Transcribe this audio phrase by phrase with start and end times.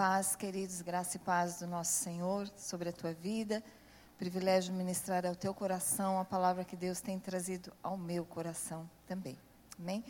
[0.00, 3.62] paz, queridos, graça e paz do nosso Senhor sobre a tua vida.
[4.16, 9.38] Privilégio ministrar ao teu coração a palavra que Deus tem trazido ao meu coração também.
[9.78, 10.02] Amém?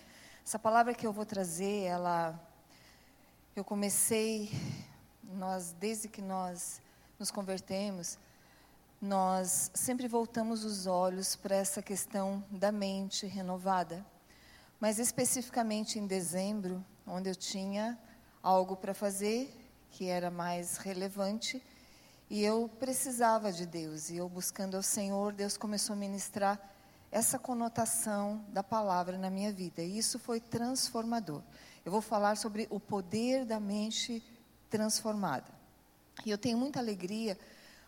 [0.47, 2.41] Essa palavra que eu vou trazer, ela
[3.57, 4.53] eu comecei
[5.25, 6.81] nós desde que nós
[7.19, 8.17] nos convertemos,
[9.03, 14.07] nós sempre voltamos os olhos para essa questão da mente renovada.
[14.79, 17.99] Mas especificamente em dezembro, onde eu tinha
[18.41, 19.60] algo para fazer
[19.91, 21.63] que era mais relevante
[22.31, 24.09] e eu precisava de Deus.
[24.09, 26.61] E eu buscando ao Senhor, Deus começou a ministrar
[27.11, 29.83] essa conotação da palavra na minha vida.
[29.83, 31.43] E isso foi transformador.
[31.85, 34.23] Eu vou falar sobre o poder da mente
[34.69, 35.51] transformada.
[36.25, 37.37] E eu tenho muita alegria,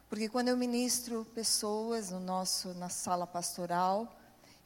[0.08, 4.12] porque quando eu ministro pessoas no nosso na sala pastoral,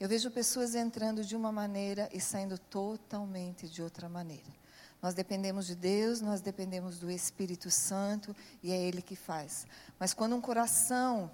[0.00, 4.65] eu vejo pessoas entrando de uma maneira e saindo totalmente de outra maneira.
[5.06, 9.64] Nós dependemos de Deus, nós dependemos do Espírito Santo e é Ele que faz.
[10.00, 11.30] Mas quando um coração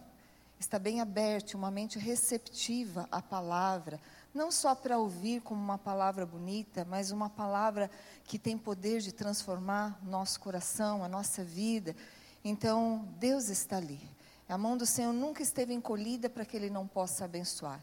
[0.61, 3.99] está bem aberto, uma mente receptiva à palavra,
[4.35, 7.91] não só para ouvir como uma palavra bonita, mas uma palavra
[8.25, 11.97] que tem poder de transformar nosso coração, a nossa vida.
[12.45, 14.03] Então, Deus está ali.
[14.51, 17.81] A mão do Senhor nunca esteve encolhida para que Ele não possa abençoar.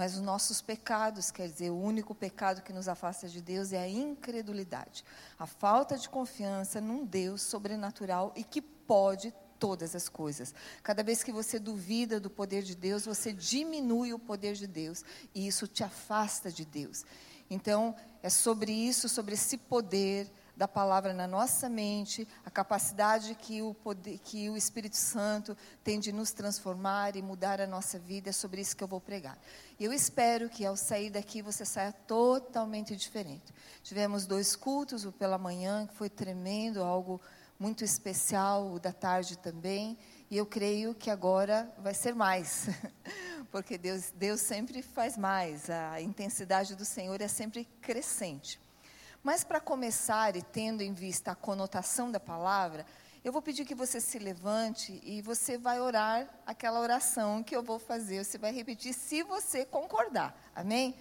[0.00, 3.82] Mas os nossos pecados, quer dizer, o único pecado que nos afasta de Deus é
[3.82, 5.04] a incredulidade,
[5.38, 10.54] a falta de confiança num Deus sobrenatural e que pode todas as coisas.
[10.82, 15.04] Cada vez que você duvida do poder de Deus, você diminui o poder de Deus
[15.34, 17.04] e isso te afasta de Deus.
[17.50, 23.62] Então, é sobre isso, sobre esse poder da palavra na nossa mente, a capacidade que
[23.62, 28.28] o, poder, que o Espírito Santo tem de nos transformar e mudar a nossa vida,
[28.28, 29.38] é sobre isso que eu vou pregar.
[29.78, 33.54] E eu espero que ao sair daqui você saia totalmente diferente.
[33.82, 37.18] Tivemos dois cultos, o pela manhã, que foi tremendo, algo
[37.58, 39.96] muito especial, o da tarde também,
[40.30, 42.68] e eu creio que agora vai ser mais.
[43.50, 48.60] Porque Deus, Deus sempre faz mais, a intensidade do Senhor é sempre crescente.
[49.22, 52.86] Mas para começar e tendo em vista a conotação da palavra,
[53.22, 57.62] eu vou pedir que você se levante e você vai orar aquela oração que eu
[57.62, 58.24] vou fazer.
[58.24, 60.34] Você vai repetir se você concordar.
[60.56, 60.94] Amém?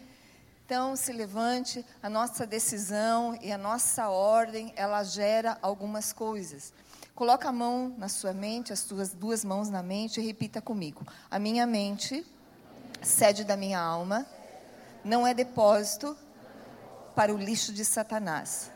[0.66, 6.74] Então, se levante, a nossa decisão e a nossa ordem, ela gera algumas coisas.
[7.16, 11.08] Coloca a mão na sua mente, as suas duas mãos na mente e repita comigo.
[11.32, 12.26] A minha mente,
[13.02, 14.28] sede da minha alma,
[15.04, 16.16] não é depósito
[17.20, 18.72] para o lixo de Satanás,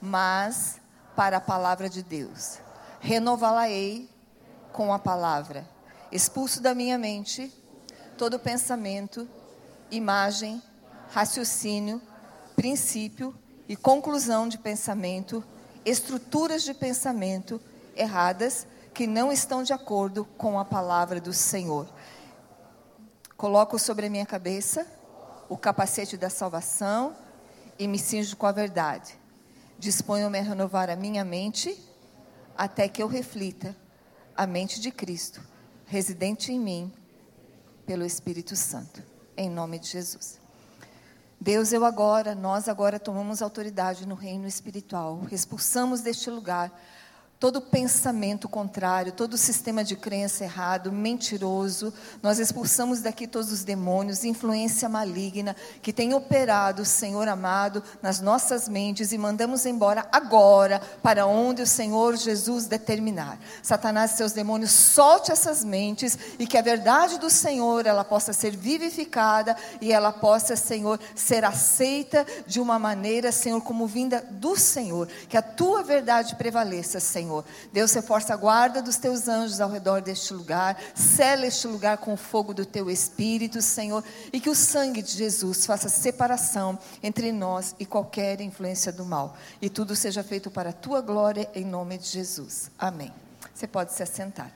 [0.00, 0.80] mas
[1.14, 2.58] para a palavra de Deus.
[2.98, 4.10] Renová-la-ei
[4.72, 5.64] com a palavra.
[6.10, 7.54] Expulso da minha mente
[8.18, 9.28] todo pensamento,
[9.92, 10.60] imagem,
[11.12, 12.02] raciocínio,
[12.56, 13.32] princípio
[13.68, 15.44] e conclusão de pensamento,
[15.84, 17.60] estruturas de pensamento
[17.94, 21.86] erradas que não estão de acordo com a palavra do Senhor.
[23.36, 24.84] Coloco sobre a minha cabeça
[25.48, 27.22] o capacete da salvação
[27.78, 29.18] e me cinjo com a verdade.
[29.78, 31.76] Disponho-me a renovar a minha mente
[32.56, 33.76] até que eu reflita
[34.36, 35.40] a mente de Cristo,
[35.86, 36.92] residente em mim,
[37.86, 39.02] pelo Espírito Santo.
[39.36, 40.40] Em nome de Jesus.
[41.40, 46.72] Deus, eu agora, nós agora tomamos autoridade no reino espiritual, expulsamos deste lugar
[47.44, 51.92] todo pensamento contrário, todo sistema de crença errado, mentiroso.
[52.22, 58.66] Nós expulsamos daqui todos os demônios, influência maligna que tem operado, Senhor amado, nas nossas
[58.66, 63.38] mentes e mandamos embora agora para onde o Senhor Jesus determinar.
[63.62, 68.32] Satanás e seus demônios, solte essas mentes e que a verdade do Senhor ela possa
[68.32, 74.56] ser vivificada e ela possa, Senhor, ser aceita de uma maneira, Senhor, como vinda do
[74.56, 75.08] Senhor.
[75.28, 77.33] Que a tua verdade prevaleça, Senhor.
[77.34, 77.44] Senhor.
[77.72, 82.12] Deus, reforça a guarda dos teus anjos ao redor deste lugar, sela este lugar com
[82.12, 87.32] o fogo do teu espírito, Senhor, e que o sangue de Jesus faça separação entre
[87.32, 89.36] nós e qualquer influência do mal.
[89.60, 92.70] E tudo seja feito para a tua glória, em nome de Jesus.
[92.78, 93.12] Amém.
[93.54, 94.52] Você pode se assentar.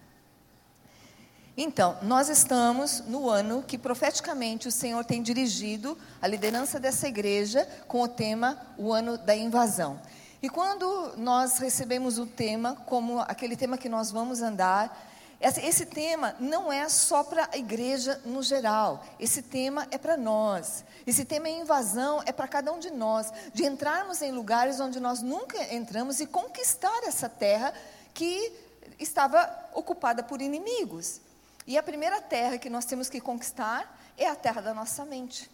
[1.61, 7.67] Então, nós estamos no ano que profeticamente o Senhor tem dirigido a liderança dessa igreja
[7.89, 10.01] com o tema o ano da invasão.
[10.41, 15.07] E quando nós recebemos o tema, como aquele tema que nós vamos andar,
[15.41, 20.85] esse tema não é só para a igreja no geral, esse tema é para nós.
[21.07, 25.01] Esse tema é invasão, é para cada um de nós, de entrarmos em lugares onde
[25.01, 27.73] nós nunca entramos e conquistar essa terra
[28.15, 28.53] que
[28.99, 31.21] estava ocupada por inimigos.
[31.67, 35.51] E a primeira terra que nós temos que conquistar é a terra da nossa mente.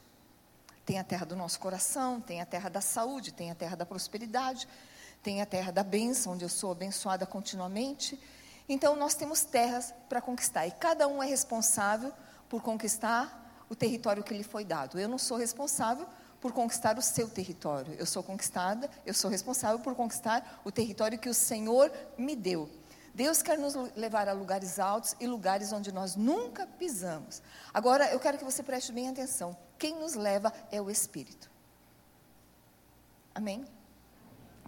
[0.85, 3.87] Tem a terra do nosso coração, tem a terra da saúde, tem a terra da
[3.87, 4.69] prosperidade,
[5.23, 8.21] tem a terra da bênção, onde eu sou abençoada continuamente.
[8.69, 12.13] Então, nós temos terras para conquistar e cada um é responsável
[12.49, 14.99] por conquistar o território que lhe foi dado.
[14.99, 16.07] Eu não sou responsável
[16.41, 17.95] por conquistar o seu território.
[17.95, 22.69] Eu sou conquistada, eu sou responsável por conquistar o território que o Senhor me deu.
[23.14, 27.40] Deus quer nos levar a lugares altos e lugares onde nós nunca pisamos.
[27.72, 29.56] Agora, eu quero que você preste bem atenção.
[29.78, 31.49] Quem nos leva é o Espírito.
[33.32, 33.64] Amém?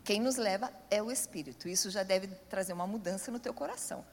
[0.04, 1.68] Quem nos leva é o Espírito.
[1.68, 4.04] Isso já deve trazer uma mudança no teu coração.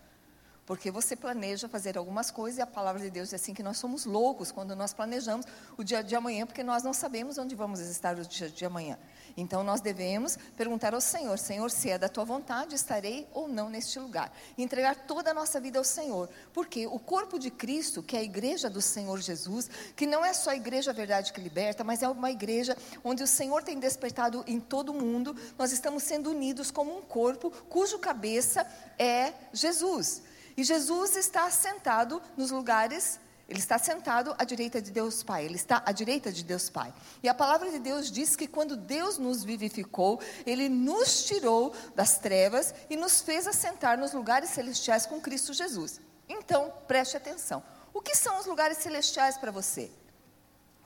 [0.65, 3.77] Porque você planeja fazer algumas coisas e a palavra de Deus é assim que nós
[3.77, 5.45] somos loucos quando nós planejamos
[5.77, 8.98] o dia de amanhã, porque nós não sabemos onde vamos estar o dia de amanhã.
[9.36, 13.69] Então nós devemos perguntar ao Senhor: Senhor, se é da tua vontade, estarei ou não
[13.69, 14.31] neste lugar.
[14.57, 16.30] Entregar toda a nossa vida ao Senhor.
[16.54, 20.33] Porque o corpo de Cristo, que é a igreja do Senhor Jesus, que não é
[20.33, 24.44] só a igreja verdade que liberta, mas é uma igreja onde o Senhor tem despertado
[24.48, 28.66] em todo o mundo, nós estamos sendo unidos como um corpo cujo cabeça
[28.98, 30.21] é Jesus.
[30.56, 33.20] E Jesus está sentado nos lugares,
[33.50, 36.94] ele está sentado à direita de Deus Pai, ele está à direita de Deus Pai.
[37.22, 42.18] E a palavra de Deus diz que quando Deus nos vivificou, ele nos tirou das
[42.18, 46.00] trevas e nos fez assentar nos lugares celestiais com Cristo Jesus.
[46.30, 47.64] Então, preste atenção.
[47.94, 49.92] O que são os lugares celestiais para você?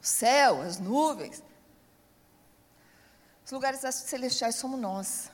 [0.02, 1.44] O céu, as nuvens.
[3.46, 5.32] Os lugares celestiais somos nós.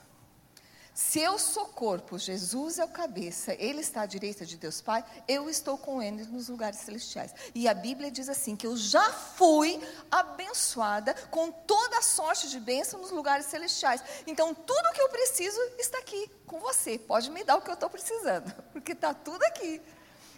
[0.94, 5.04] Se eu sou corpo, Jesus é o cabeça, Ele está à direita de Deus Pai,
[5.26, 7.34] eu estou com Ele nos lugares celestiais.
[7.52, 12.60] E a Bíblia diz assim: que eu já fui abençoada com toda a sorte de
[12.60, 14.04] bênção nos lugares celestiais.
[14.24, 16.96] Então, tudo que eu preciso está aqui com você.
[16.96, 19.82] Pode me dar o que eu estou precisando, porque está tudo aqui.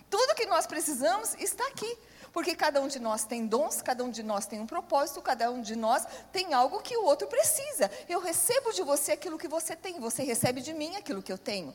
[0.08, 1.98] Tudo que nós precisamos está aqui.
[2.36, 5.50] Porque cada um de nós tem dons, cada um de nós tem um propósito, cada
[5.50, 7.90] um de nós tem algo que o outro precisa.
[8.06, 11.38] Eu recebo de você aquilo que você tem, você recebe de mim aquilo que eu
[11.38, 11.72] tenho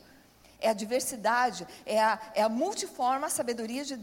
[0.62, 3.96] é a diversidade, é a, é a sabedoria de,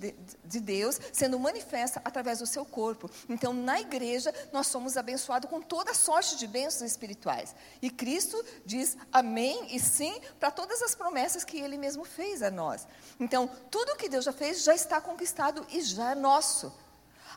[0.43, 3.09] de Deus sendo manifesta através do seu corpo.
[3.27, 7.55] Então, na igreja, nós somos abençoados com toda sorte de bênçãos espirituais.
[7.81, 12.51] E Cristo diz amém e sim para todas as promessas que Ele mesmo fez a
[12.51, 12.85] nós.
[13.19, 16.73] Então, tudo que Deus já fez já está conquistado e já é nosso.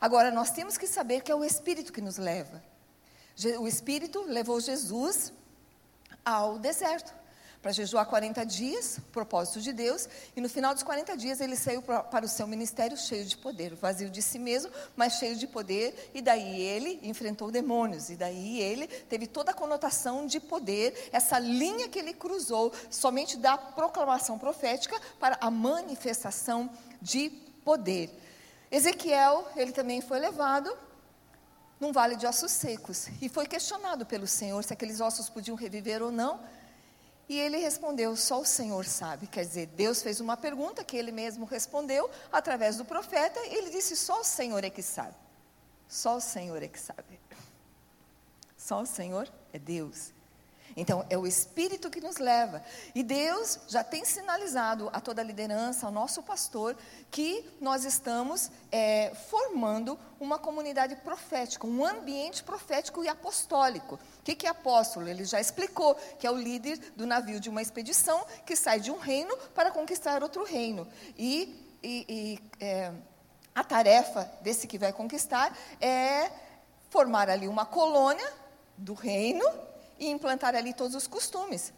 [0.00, 2.62] Agora, nós temos que saber que é o Espírito que nos leva.
[3.60, 5.32] O Espírito levou Jesus
[6.24, 7.21] ao deserto
[7.62, 11.80] para jejuar 40 dias, propósito de Deus, e no final dos 40 dias ele saiu
[11.80, 16.10] para o seu ministério cheio de poder, vazio de si mesmo, mas cheio de poder,
[16.12, 21.38] e daí ele enfrentou demônios, e daí ele teve toda a conotação de poder, essa
[21.38, 26.68] linha que ele cruzou, somente da proclamação profética para a manifestação
[27.00, 27.30] de
[27.64, 28.10] poder.
[28.72, 30.76] Ezequiel, ele também foi levado
[31.78, 36.02] num vale de ossos secos, e foi questionado pelo Senhor se aqueles ossos podiam reviver
[36.02, 36.40] ou não,
[37.32, 39.26] e ele respondeu: Só o Senhor sabe.
[39.26, 43.70] Quer dizer, Deus fez uma pergunta que ele mesmo respondeu através do profeta, e ele
[43.70, 45.16] disse: Só o Senhor é que sabe.
[45.88, 47.18] Só o Senhor é que sabe.
[48.54, 50.12] Só o Senhor é Deus.
[50.76, 52.62] Então, é o Espírito que nos leva.
[52.94, 56.76] E Deus já tem sinalizado a toda a liderança, ao nosso pastor,
[57.10, 63.96] que nós estamos é, formando uma comunidade profética, um ambiente profético e apostólico.
[64.20, 65.08] O que, que é apóstolo?
[65.08, 68.90] Ele já explicou que é o líder do navio de uma expedição que sai de
[68.90, 70.86] um reino para conquistar outro reino.
[71.18, 72.92] E, e, e é,
[73.54, 76.30] a tarefa desse que vai conquistar é
[76.88, 78.32] formar ali uma colônia
[78.76, 79.44] do reino
[79.98, 81.72] e implantar ali todos os costumes.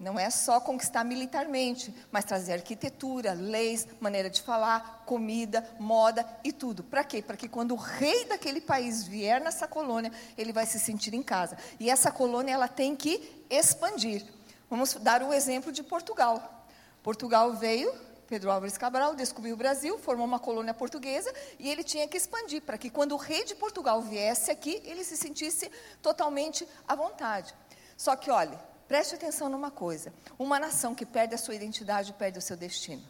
[0.00, 6.52] Não é só conquistar militarmente, mas trazer arquitetura, leis, maneira de falar, comida, moda e
[6.52, 6.82] tudo.
[6.82, 7.20] Para quê?
[7.20, 11.22] Para que quando o rei daquele país vier nessa colônia, ele vai se sentir em
[11.22, 11.58] casa.
[11.78, 14.24] E essa colônia ela tem que expandir.
[14.70, 16.64] Vamos dar o exemplo de Portugal.
[17.02, 17.92] Portugal veio
[18.30, 22.62] Pedro Álvares Cabral descobriu o Brasil, formou uma colônia portuguesa e ele tinha que expandir
[22.62, 25.68] para que quando o rei de Portugal viesse aqui, ele se sentisse
[26.00, 27.52] totalmente à vontade.
[27.96, 28.56] Só que, olhe,
[28.86, 33.02] preste atenção numa coisa: uma nação que perde a sua identidade perde o seu destino.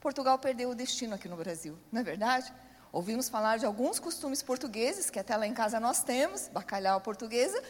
[0.00, 2.54] Portugal perdeu o destino aqui no Brasil, não é verdade?
[2.92, 7.60] Ouvimos falar de alguns costumes portugueses, que até lá em casa nós temos, bacalhau portuguesa,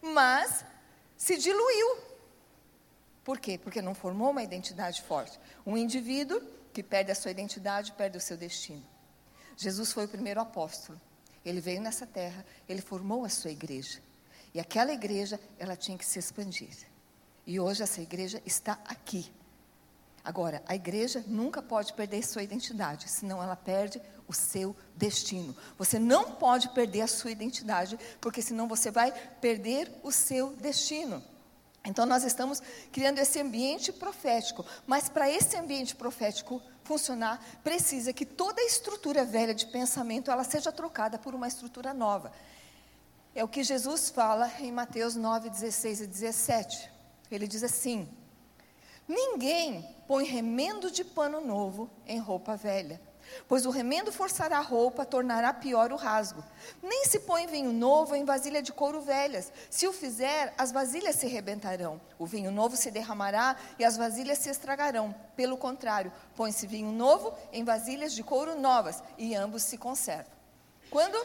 [0.00, 0.64] mas
[1.16, 2.13] se diluiu
[3.24, 3.56] por quê?
[3.56, 5.40] Porque não formou uma identidade forte.
[5.64, 6.40] Um indivíduo
[6.72, 8.84] que perde a sua identidade, perde o seu destino.
[9.56, 11.00] Jesus foi o primeiro apóstolo.
[11.44, 14.00] Ele veio nessa terra, ele formou a sua igreja.
[14.52, 16.70] E aquela igreja, ela tinha que se expandir.
[17.46, 19.32] E hoje essa igreja está aqui.
[20.22, 25.54] Agora, a igreja nunca pode perder sua identidade, senão ela perde o seu destino.
[25.76, 31.22] Você não pode perder a sua identidade, porque senão você vai perder o seu destino.
[31.86, 34.64] Então, nós estamos criando esse ambiente profético.
[34.86, 40.44] Mas para esse ambiente profético funcionar, precisa que toda a estrutura velha de pensamento ela
[40.44, 42.32] seja trocada por uma estrutura nova.
[43.34, 46.90] É o que Jesus fala em Mateus 9, 16 e 17.
[47.30, 48.08] Ele diz assim:
[49.06, 53.00] Ninguém põe remendo de pano novo em roupa velha
[53.48, 56.42] Pois o remendo forçará a roupa, tornará pior o rasgo.
[56.82, 59.52] Nem se põe vinho novo em vasilha de couro velhas.
[59.70, 62.00] Se o fizer, as vasilhas se rebentarão.
[62.18, 65.14] O vinho novo se derramará e as vasilhas se estragarão.
[65.36, 70.32] Pelo contrário, põe-se vinho novo em vasilhas de couro novas e ambos se conservam.
[70.90, 71.16] Quando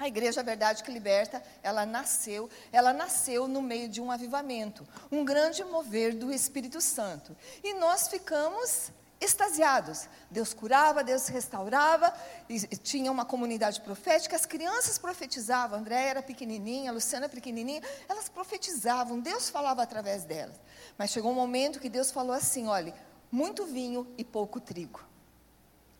[0.00, 5.24] a igreja Verdade que Liberta, ela nasceu, ela nasceu no meio de um avivamento, um
[5.24, 7.36] grande mover do Espírito Santo.
[7.62, 8.90] E nós ficamos
[9.20, 10.08] extasiados.
[10.30, 12.12] Deus curava, Deus restaurava,
[12.48, 19.20] e tinha uma comunidade profética, as crianças profetizavam, André era pequenininha, Luciana pequenininha, elas profetizavam,
[19.20, 20.58] Deus falava através delas.
[20.96, 22.94] Mas chegou um momento que Deus falou assim, olhe,
[23.30, 25.04] muito vinho e pouco trigo.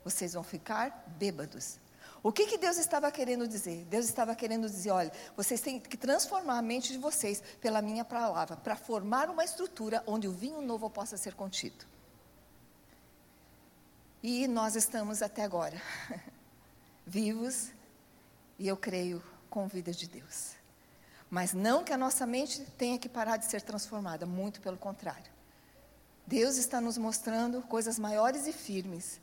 [0.03, 1.79] Vocês vão ficar bêbados.
[2.23, 3.85] O que, que Deus estava querendo dizer?
[3.87, 8.05] Deus estava querendo dizer: olha, vocês têm que transformar a mente de vocês pela minha
[8.05, 11.87] palavra, para formar uma estrutura onde o vinho novo possa ser contido.
[14.23, 15.81] E nós estamos até agora
[17.07, 17.71] vivos
[18.59, 20.53] e eu creio com vida de Deus.
[21.31, 25.31] Mas não que a nossa mente tenha que parar de ser transformada, muito pelo contrário.
[26.27, 29.21] Deus está nos mostrando coisas maiores e firmes.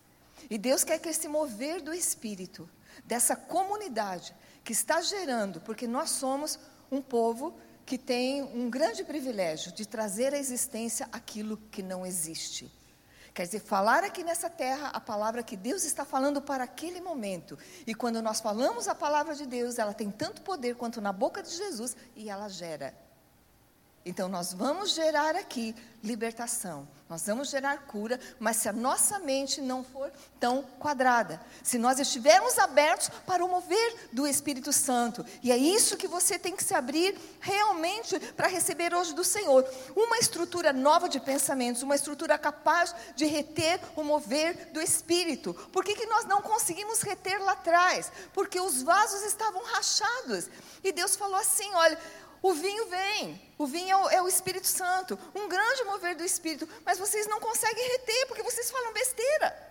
[0.50, 2.68] E Deus quer que esse mover do Espírito,
[3.06, 6.60] dessa comunidade que está gerando, porque nós somos
[6.92, 7.54] um povo
[7.86, 12.72] que tem um grande privilégio de trazer à existência aquilo que não existe.
[13.38, 17.56] Quer dizer, falar aqui nessa terra a palavra que Deus está falando para aquele momento.
[17.86, 21.44] E quando nós falamos a palavra de Deus, ela tem tanto poder quanto na boca
[21.44, 22.96] de Jesus e ela gera
[24.08, 29.60] então, nós vamos gerar aqui libertação, nós vamos gerar cura, mas se a nossa mente
[29.60, 30.10] não for
[30.40, 35.98] tão quadrada, se nós estivermos abertos para o mover do Espírito Santo, e é isso
[35.98, 41.10] que você tem que se abrir realmente para receber hoje do Senhor uma estrutura nova
[41.10, 45.54] de pensamentos, uma estrutura capaz de reter o mover do Espírito.
[45.74, 48.12] Por que, que nós não conseguimos reter lá atrás?
[48.34, 50.50] Porque os vasos estavam rachados,
[50.84, 51.98] e Deus falou assim: olha
[52.42, 56.24] o vinho vem, o vinho é o, é o, Espírito Santo, um grande mover do
[56.24, 59.68] Espírito, mas vocês não conseguem reter, porque vocês falam besteira.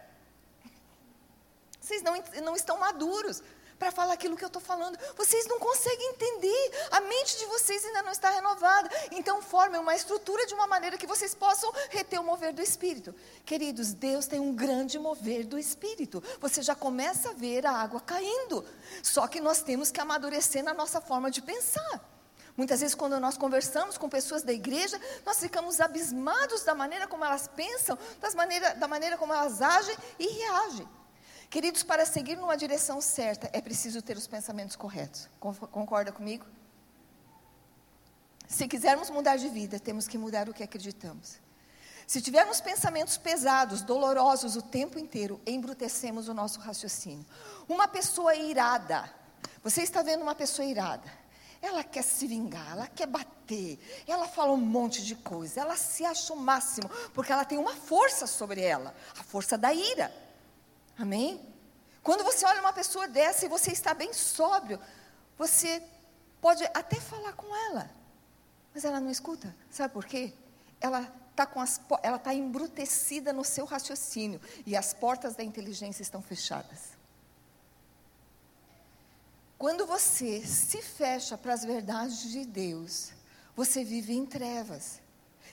[1.81, 3.43] Vocês não, não estão maduros
[3.79, 4.99] para falar aquilo que eu estou falando.
[5.17, 8.91] Vocês não conseguem entender, a mente de vocês ainda não está renovada.
[9.13, 13.15] Então, formem uma estrutura de uma maneira que vocês possam reter o mover do Espírito.
[13.45, 16.23] Queridos, Deus tem um grande mover do Espírito.
[16.41, 18.65] Você já começa a ver a água caindo.
[19.03, 22.16] Só que nós temos que amadurecer na nossa forma de pensar.
[22.57, 27.25] Muitas vezes, quando nós conversamos com pessoas da igreja, nós ficamos abismados da maneira como
[27.25, 30.89] elas pensam, das maneira, da maneira como elas agem e reagem.
[31.51, 35.29] Queridos, para seguir numa direção certa, é preciso ter os pensamentos corretos.
[35.39, 36.47] Concorda comigo?
[38.49, 41.39] Se quisermos mudar de vida, temos que mudar o que acreditamos.
[42.07, 47.27] Se tivermos pensamentos pesados, dolorosos o tempo inteiro, embrutecemos o nosso raciocínio.
[47.69, 49.11] Uma pessoa irada,
[49.63, 51.11] você está vendo uma pessoa irada,
[51.61, 56.05] ela quer se vingar, ela quer bater, ela fala um monte de coisa, ela se
[56.05, 60.13] acha o máximo, porque ela tem uma força sobre ela, a força da ira.
[60.99, 61.41] Amém?
[62.03, 64.81] Quando você olha uma pessoa dessa e você está bem sóbrio,
[65.37, 65.83] você
[66.41, 67.91] pode até falar com ela,
[68.73, 69.55] mas ela não escuta.
[69.71, 70.33] Sabe por quê?
[70.81, 71.49] Ela está
[72.03, 76.96] ela está embrutecida no seu raciocínio e as portas da inteligência estão fechadas.
[79.59, 83.13] Quando você se fecha para as verdades de Deus,
[83.55, 85.01] você vive em trevas.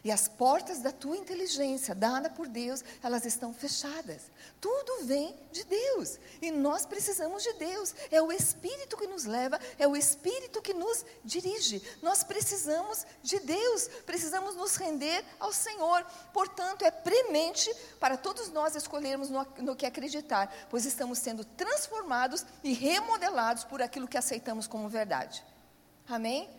[0.03, 4.23] E as portas da tua inteligência, dada por Deus, elas estão fechadas.
[4.59, 6.19] Tudo vem de Deus.
[6.41, 7.95] E nós precisamos de Deus.
[8.11, 11.81] É o Espírito que nos leva, é o Espírito que nos dirige.
[12.01, 16.05] Nós precisamos de Deus, precisamos nos render ao Senhor.
[16.33, 22.45] Portanto, é premente para todos nós escolhermos no, no que acreditar, pois estamos sendo transformados
[22.61, 25.45] e remodelados por aquilo que aceitamos como verdade.
[26.09, 26.49] Amém?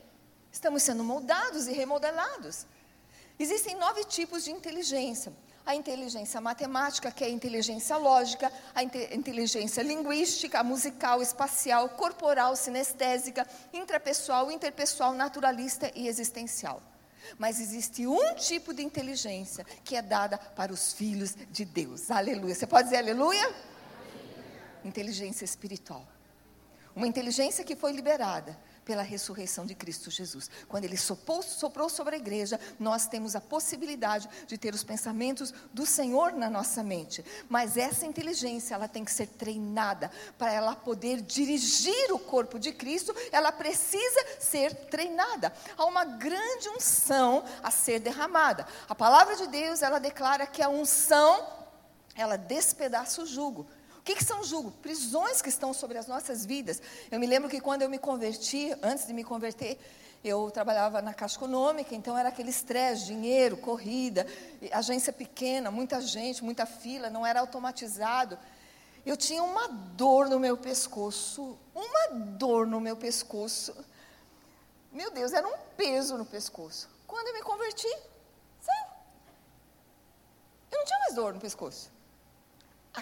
[0.50, 2.64] Estamos sendo moldados e remodelados.
[3.38, 5.32] Existem nove tipos de inteligência.
[5.66, 13.48] A inteligência matemática, que é a inteligência lógica, a inteligência linguística, musical, espacial, corporal, sinestésica,
[13.72, 16.82] intrapessoal, interpessoal, naturalista e existencial.
[17.38, 22.10] Mas existe um tipo de inteligência que é dada para os filhos de Deus.
[22.10, 22.54] Aleluia.
[22.54, 23.42] Você pode dizer aleluia?
[23.42, 23.64] aleluia.
[24.84, 26.06] Inteligência espiritual.
[26.94, 30.50] Uma inteligência que foi liberada pela ressurreição de Cristo Jesus.
[30.68, 35.52] Quando ele soprou, soprou, sobre a igreja, nós temos a possibilidade de ter os pensamentos
[35.72, 37.24] do Senhor na nossa mente.
[37.48, 42.72] Mas essa inteligência, ela tem que ser treinada para ela poder dirigir o corpo de
[42.72, 45.52] Cristo, ela precisa ser treinada.
[45.76, 48.66] Há uma grande unção a ser derramada.
[48.88, 51.46] A palavra de Deus, ela declara que a unção,
[52.14, 53.66] ela despedaça o jugo.
[54.04, 54.70] Que, que são jugo?
[54.70, 56.80] Prisões que estão sobre as nossas vidas.
[57.10, 59.78] Eu me lembro que quando eu me converti, antes de me converter,
[60.22, 64.26] eu trabalhava na Caixa Econômica, então era aquele estresse, dinheiro, corrida,
[64.72, 68.38] agência pequena, muita gente, muita fila, não era automatizado.
[69.06, 73.74] Eu tinha uma dor no meu pescoço, uma dor no meu pescoço.
[74.92, 76.90] Meu Deus, era um peso no pescoço.
[77.06, 77.88] Quando eu me converti,
[78.60, 78.86] saiu.
[80.70, 81.93] Eu não tinha mais dor no pescoço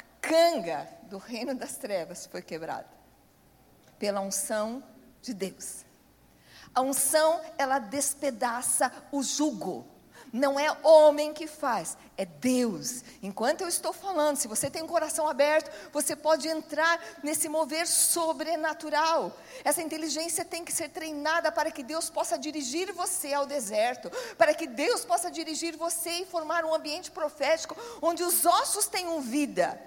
[0.00, 2.88] canga do reino das trevas foi quebrada
[3.98, 4.82] pela unção
[5.20, 5.84] de Deus.
[6.74, 9.86] A unção, ela despedaça o jugo.
[10.32, 13.04] Não é homem que faz, é Deus.
[13.22, 17.86] Enquanto eu estou falando, se você tem um coração aberto, você pode entrar nesse mover
[17.86, 19.36] sobrenatural.
[19.62, 24.54] Essa inteligência tem que ser treinada para que Deus possa dirigir você ao deserto, para
[24.54, 29.78] que Deus possa dirigir você e formar um ambiente profético onde os ossos tenham vida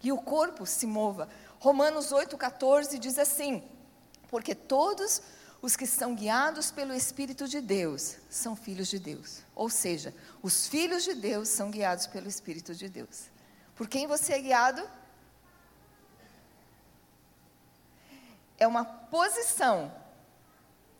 [0.00, 1.28] e o corpo se mova.
[1.58, 3.62] Romanos 8,14 diz assim:
[4.28, 5.20] Porque todos
[5.60, 9.40] os que são guiados pelo Espírito de Deus são filhos de Deus.
[9.54, 13.24] Ou seja, os filhos de Deus são guiados pelo Espírito de Deus.
[13.74, 14.88] Por quem você é guiado?
[18.56, 19.92] É uma posição,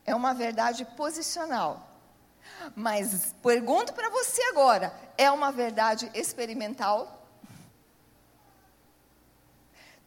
[0.04, 1.88] é uma verdade posicional.
[2.74, 7.26] Mas pergunto para você agora: é uma verdade experimental?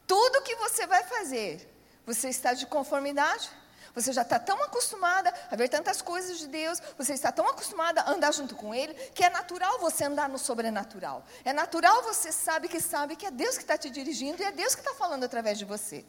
[0.06, 1.70] Tudo que você vai fazer,
[2.06, 3.50] você está de conformidade?
[3.94, 8.02] Você já está tão acostumada a ver tantas coisas de Deus, você está tão acostumada
[8.02, 11.26] a andar junto com Ele, que é natural você andar no sobrenatural.
[11.44, 14.52] É natural você sabe que sabe que é Deus que está te dirigindo e é
[14.52, 16.06] Deus que está falando através de você.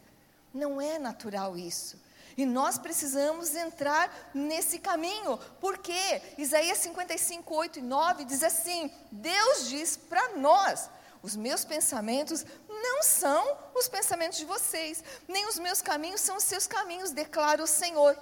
[0.52, 1.98] Não é natural isso.
[2.36, 9.68] E nós precisamos entrar nesse caminho, porque Isaías 55, 8 e 9 diz assim: Deus
[9.68, 10.88] diz para nós,
[11.22, 16.44] os meus pensamentos não são os pensamentos de vocês, nem os meus caminhos são os
[16.44, 18.18] seus caminhos, declara o Senhor.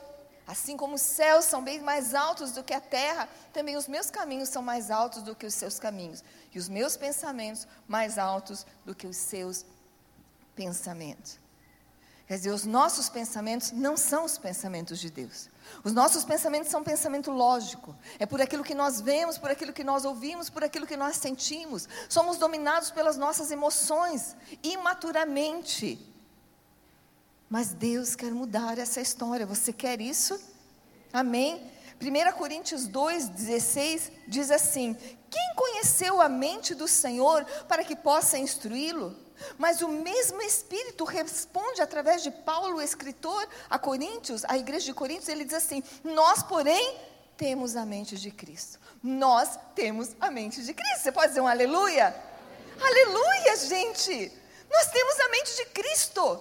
[0.47, 4.11] Assim como os céus são bem mais altos do que a terra, também os meus
[4.11, 8.67] caminhos são mais altos do que os seus caminhos, e os meus pensamentos mais altos
[8.85, 9.65] do que os seus
[10.55, 11.39] pensamentos.
[12.27, 15.50] Quer dizer, os nossos pensamentos não são os pensamentos de Deus.
[15.83, 17.97] Os nossos pensamentos são pensamento lógico.
[18.19, 21.17] É por aquilo que nós vemos, por aquilo que nós ouvimos, por aquilo que nós
[21.17, 21.89] sentimos.
[22.09, 25.99] Somos dominados pelas nossas emoções, imaturamente.
[27.49, 29.47] Mas Deus quer mudar essa história.
[29.47, 30.39] Você quer isso?
[31.13, 31.71] Amém?
[32.01, 34.95] 1 Coríntios 2,16 diz assim:
[35.29, 39.17] Quem conheceu a mente do Senhor para que possa instruí-lo?
[39.59, 44.95] Mas o mesmo Espírito responde através de Paulo, o escritor, a Coríntios, a igreja de
[44.95, 46.99] Coríntios, ele diz assim: Nós, porém,
[47.37, 48.79] temos a mente de Cristo.
[49.03, 51.03] Nós temos a mente de Cristo.
[51.03, 52.15] Você pode dizer um aleluia?
[52.81, 54.33] Aleluia, gente!
[54.71, 56.41] Nós temos a mente de Cristo.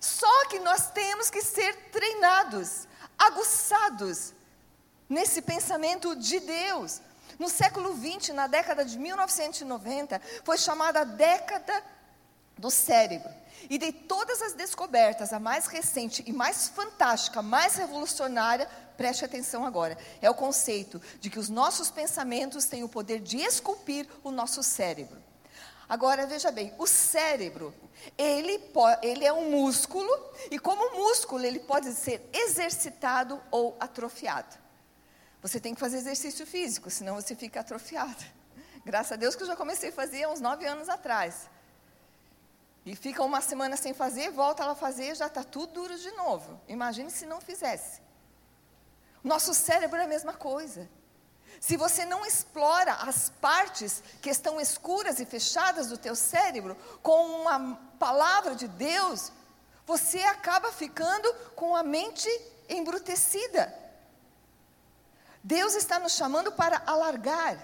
[0.00, 4.34] Só que nós temos que ser treinados, aguçados
[5.08, 7.00] nesse pensamento de Deus.
[7.38, 11.82] No século XX, na década de 1990, foi chamada a década
[12.58, 13.30] do cérebro.
[13.70, 19.64] E de todas as descobertas, a mais recente e mais fantástica, mais revolucionária, preste atenção
[19.64, 24.30] agora, é o conceito de que os nossos pensamentos têm o poder de esculpir o
[24.30, 25.22] nosso cérebro.
[25.88, 27.74] Agora veja bem, o cérebro,
[28.16, 28.60] ele,
[29.02, 30.10] ele é um músculo,
[30.50, 34.56] e como músculo, ele pode ser exercitado ou atrofiado.
[35.42, 38.24] Você tem que fazer exercício físico, senão você fica atrofiado.
[38.84, 41.50] Graças a Deus que eu já comecei a fazer há uns nove anos atrás.
[42.84, 46.60] E fica uma semana sem fazer, volta lá fazer, já está tudo duro de novo.
[46.66, 48.00] Imagine se não fizesse.
[49.22, 50.88] Nosso cérebro é a mesma coisa.
[51.60, 57.40] Se você não explora as partes que estão escuras e fechadas do teu cérebro com
[57.40, 59.30] uma palavra de Deus,
[59.86, 62.28] você acaba ficando com a mente
[62.68, 63.72] embrutecida.
[65.44, 67.56] Deus está nos chamando para alargar.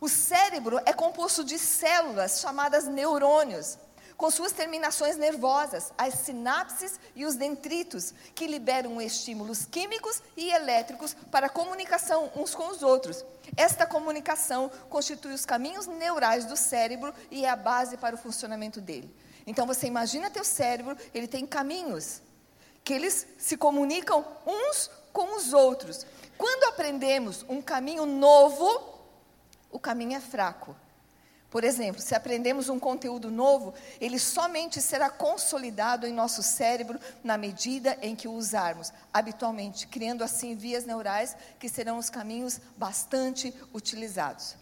[0.00, 3.78] O cérebro é composto de células chamadas neurônios
[4.20, 11.16] com suas terminações nervosas, as sinapses e os dendritos, que liberam estímulos químicos e elétricos
[11.30, 13.24] para comunicação uns com os outros.
[13.56, 18.78] Esta comunicação constitui os caminhos neurais do cérebro e é a base para o funcionamento
[18.78, 19.10] dele.
[19.46, 22.20] Então você imagina teu cérebro, ele tem caminhos
[22.84, 26.04] que eles se comunicam uns com os outros.
[26.36, 29.00] Quando aprendemos um caminho novo,
[29.70, 30.76] o caminho é fraco.
[31.50, 37.36] Por exemplo, se aprendemos um conteúdo novo, ele somente será consolidado em nosso cérebro na
[37.36, 43.52] medida em que o usarmos habitualmente, criando assim vias neurais que serão os caminhos bastante
[43.74, 44.54] utilizados.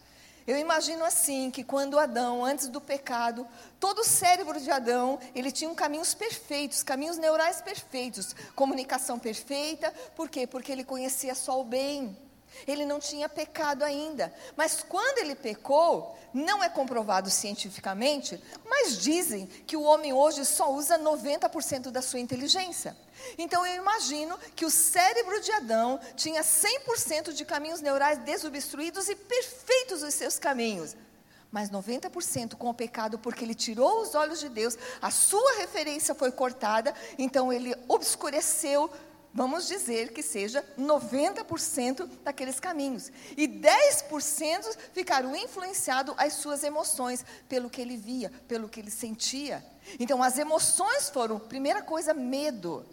[0.47, 3.47] Eu imagino assim que quando Adão, antes do pecado,
[3.79, 10.27] todo o cérebro de Adão, ele tinha caminhos perfeitos, caminhos neurais perfeitos, comunicação perfeita, por
[10.27, 10.47] quê?
[10.47, 12.17] Porque ele conhecia só o bem.
[12.67, 14.33] Ele não tinha pecado ainda.
[14.55, 20.71] Mas quando ele pecou, não é comprovado cientificamente, mas dizem que o homem hoje só
[20.71, 22.95] usa 90% da sua inteligência.
[23.37, 29.15] Então eu imagino que o cérebro de Adão tinha 100% de caminhos neurais desobstruídos e
[29.15, 30.95] perfeitos os seus caminhos.
[31.51, 36.13] Mas 90% com o pecado, porque ele tirou os olhos de Deus, a sua referência
[36.13, 38.89] foi cortada, então ele obscureceu
[39.33, 43.11] vamos dizer que seja 90% daqueles caminhos.
[43.37, 49.63] E 10% ficaram influenciados as suas emoções, pelo que ele via, pelo que ele sentia.
[49.99, 52.85] Então, as emoções foram, primeira coisa, medo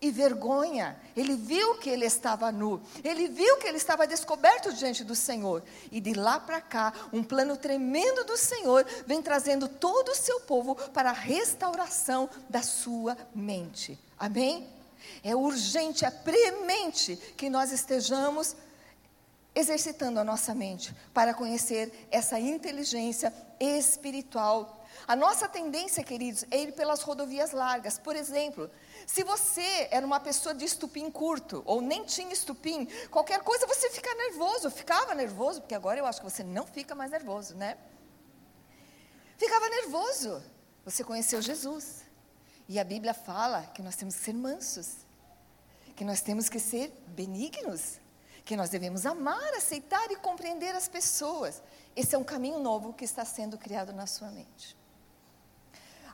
[0.00, 0.96] e vergonha.
[1.16, 5.62] Ele viu que ele estava nu, ele viu que ele estava descoberto diante do Senhor.
[5.90, 10.40] E de lá para cá, um plano tremendo do Senhor vem trazendo todo o seu
[10.40, 13.98] povo para a restauração da sua mente.
[14.18, 14.73] Amém?
[15.22, 18.56] É urgente, é premente que nós estejamos
[19.54, 24.84] exercitando a nossa mente para conhecer essa inteligência espiritual.
[25.06, 27.98] A nossa tendência, queridos, é ir pelas rodovias largas.
[27.98, 28.70] Por exemplo,
[29.06, 33.90] se você era uma pessoa de estupim curto, ou nem tinha estupim, qualquer coisa você
[33.90, 37.76] fica nervoso, ficava nervoso, porque agora eu acho que você não fica mais nervoso, né?
[39.36, 40.42] Ficava nervoso.
[40.84, 42.03] Você conheceu Jesus.
[42.68, 44.96] E a Bíblia fala que nós temos que ser mansos,
[45.94, 48.00] que nós temos que ser benignos,
[48.44, 51.62] que nós devemos amar, aceitar e compreender as pessoas.
[51.94, 54.76] Esse é um caminho novo que está sendo criado na sua mente.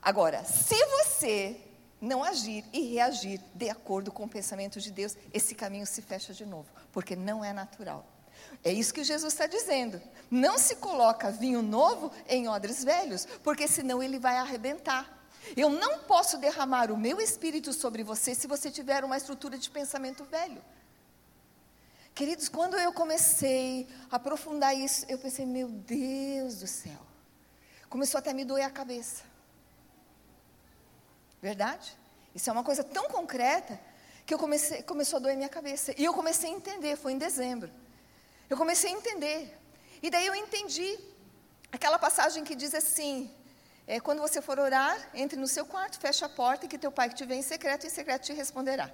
[0.03, 1.61] Agora, se você
[2.01, 6.33] não agir e reagir de acordo com o pensamento de Deus, esse caminho se fecha
[6.33, 8.07] de novo, porque não é natural.
[8.65, 10.01] É isso que Jesus está dizendo.
[10.31, 15.20] Não se coloca vinho novo em odres velhos, porque senão ele vai arrebentar.
[15.57, 19.71] Eu não posso derramar o meu espírito sobre você se você tiver uma estrutura de
[19.71, 20.63] pensamento velho.
[22.15, 27.01] Queridos, quando eu comecei a aprofundar isso, eu pensei, meu Deus do céu.
[27.89, 29.25] Começou até a me doer a cabeça.
[31.41, 31.97] Verdade?
[32.35, 33.81] Isso é uma coisa tão concreta
[34.27, 35.95] que eu comecei, começou a doer minha cabeça.
[35.97, 37.71] E eu comecei a entender, foi em dezembro.
[38.49, 39.59] Eu comecei a entender.
[40.03, 40.99] E daí eu entendi
[41.73, 43.31] aquela passagem que diz assim:
[43.87, 46.93] é, quando você for orar, entre no seu quarto, feche a porta e que teu
[46.93, 48.91] pai que te vê em secreto, em secreto te responderá.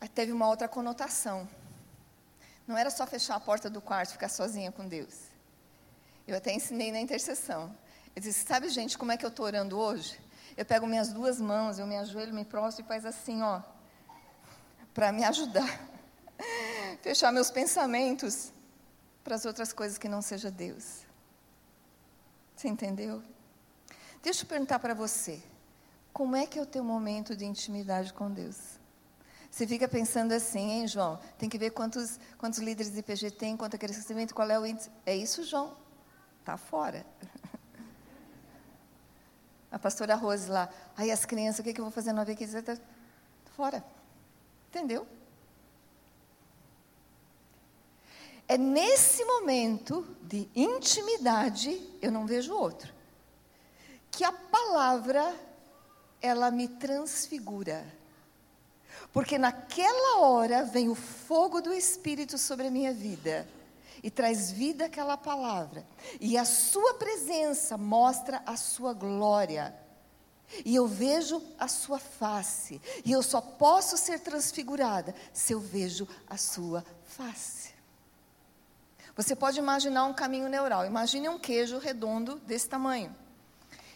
[0.00, 1.48] Aí teve uma outra conotação.
[2.66, 5.14] Não era só fechar a porta do quarto e ficar sozinha com Deus.
[6.26, 7.76] Eu até ensinei na intercessão.
[8.14, 10.18] Eu disse, sabe gente, como é que eu estou orando hoje?
[10.56, 13.60] Eu pego minhas duas mãos, eu me ajoelho, me prostro e faz assim, ó,
[14.94, 15.80] para me ajudar.
[17.02, 18.52] Fechar meus pensamentos
[19.22, 20.99] para as outras coisas que não seja Deus.
[22.60, 23.22] Você entendeu?
[24.22, 25.42] Deixa eu perguntar para você.
[26.12, 28.78] Como é que é o teu momento de intimidade com Deus?
[29.50, 31.18] Você fica pensando assim, hein, João?
[31.38, 34.66] Tem que ver quantos, quantos líderes de IPG tem, quanto é crescimento, qual é o
[34.66, 34.90] índice.
[35.06, 35.74] É isso, João?
[36.40, 37.06] Está fora.
[39.72, 40.68] A pastora Rose lá.
[40.98, 42.44] Aí as crianças, o que, que eu vou fazer na VQ?
[42.44, 42.76] Está
[43.56, 43.82] fora.
[44.68, 45.06] Entendeu?
[48.50, 52.92] É nesse momento de intimidade, eu não vejo outro,
[54.10, 55.32] que a palavra
[56.20, 57.86] ela me transfigura.
[59.12, 63.46] Porque naquela hora vem o fogo do Espírito sobre a minha vida
[64.02, 65.86] e traz vida àquela palavra.
[66.20, 69.72] E a sua presença mostra a sua glória.
[70.64, 72.82] E eu vejo a sua face.
[73.04, 77.78] E eu só posso ser transfigurada se eu vejo a sua face.
[79.16, 80.86] Você pode imaginar um caminho neural.
[80.86, 83.14] Imagine um queijo redondo desse tamanho.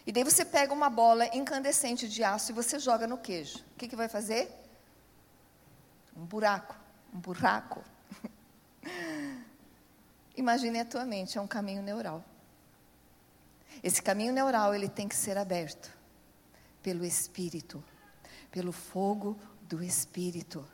[0.07, 3.59] E daí você pega uma bola incandescente de aço e você joga no queijo.
[3.59, 4.51] O que, que vai fazer?
[6.17, 6.77] Um buraco.
[7.15, 7.83] Um buraco.
[10.37, 12.23] Imagine a tua mente, é um caminho neural.
[13.83, 15.91] Esse caminho neural, ele tem que ser aberto
[16.83, 17.83] pelo Espírito,
[18.51, 20.67] pelo fogo do Espírito.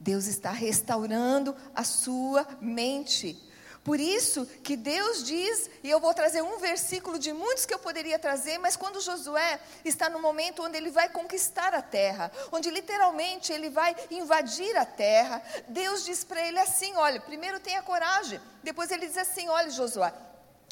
[0.00, 3.38] Deus está restaurando a sua mente.
[3.84, 7.78] Por isso que Deus diz, e eu vou trazer um versículo de muitos que eu
[7.78, 12.70] poderia trazer, mas quando Josué está no momento onde ele vai conquistar a terra, onde
[12.70, 18.40] literalmente ele vai invadir a terra, Deus diz para ele assim: olha, primeiro tenha coragem,
[18.62, 20.12] depois ele diz assim: olha, Josué,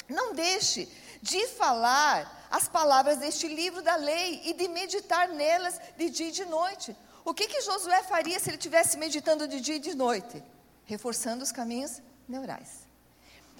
[0.07, 0.87] não deixe
[1.21, 6.31] de falar as palavras deste livro da lei e de meditar nelas de dia e
[6.31, 6.95] de noite.
[7.23, 10.43] O que, que Josué faria se ele estivesse meditando de dia e de noite?
[10.85, 12.87] Reforçando os caminhos neurais.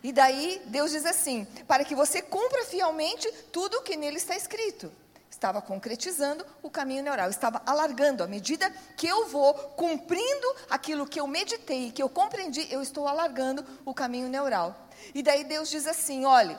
[0.03, 4.35] E daí Deus diz assim: para que você cumpra fielmente tudo o que nele está
[4.35, 4.91] escrito.
[5.29, 8.23] Estava concretizando o caminho neural, estava alargando.
[8.23, 13.07] À medida que eu vou cumprindo aquilo que eu meditei, que eu compreendi, eu estou
[13.07, 14.75] alargando o caminho neural.
[15.13, 16.57] E daí Deus diz assim: olhe,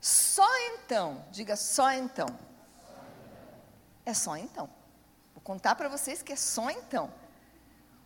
[0.00, 2.28] só então, diga só então.
[4.04, 4.77] É só então.
[5.48, 7.10] Contar para vocês que é só então.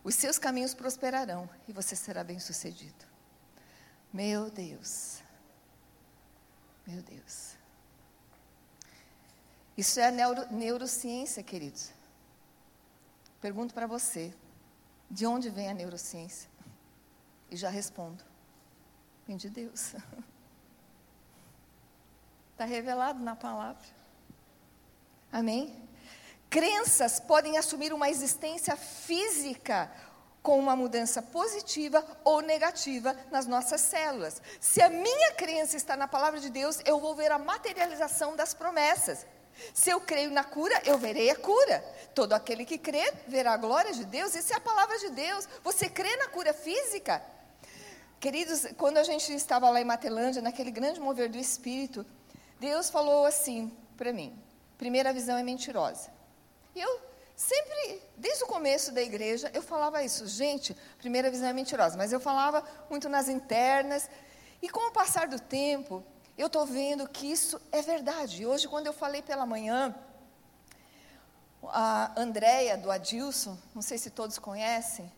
[0.01, 3.05] Os seus caminhos prosperarão e você será bem sucedido.
[4.13, 5.21] Meu Deus.
[6.87, 7.57] Meu Deus.
[9.75, 11.91] Isso é neuro, neurociência, queridos.
[13.41, 14.33] Pergunto para você:
[15.11, 16.49] de onde vem a neurociência?
[17.51, 18.23] E já respondo:
[19.27, 19.95] vem de Deus.
[22.53, 23.83] Está revelado na palavra.
[25.29, 25.83] Amém?
[26.53, 29.91] Crenças podem assumir uma existência física
[30.43, 34.39] com uma mudança positiva ou negativa nas nossas células.
[34.59, 38.53] Se a minha crença está na palavra de Deus, eu vou ver a materialização das
[38.53, 39.25] promessas.
[39.73, 41.83] Se eu creio na cura, eu verei a cura.
[42.13, 44.35] Todo aquele que crê verá a glória de Deus.
[44.35, 45.49] Isso é a palavra de Deus.
[45.63, 47.19] Você crê na cura física?
[48.19, 52.05] Queridos, quando a gente estava lá em Matelândia, naquele grande mover do Espírito,
[52.59, 54.39] Deus falou assim para mim:
[54.77, 56.13] primeira visão é mentirosa.
[56.75, 60.27] E eu Sempre, desde o começo da igreja, eu falava isso.
[60.27, 64.09] Gente, primeira visão é mentirosa, mas eu falava muito nas internas.
[64.61, 66.03] E com o passar do tempo,
[66.37, 68.45] eu estou vendo que isso é verdade.
[68.45, 69.95] Hoje, quando eu falei pela manhã,
[71.63, 75.11] a Andréia do Adilson, não sei se todos conhecem,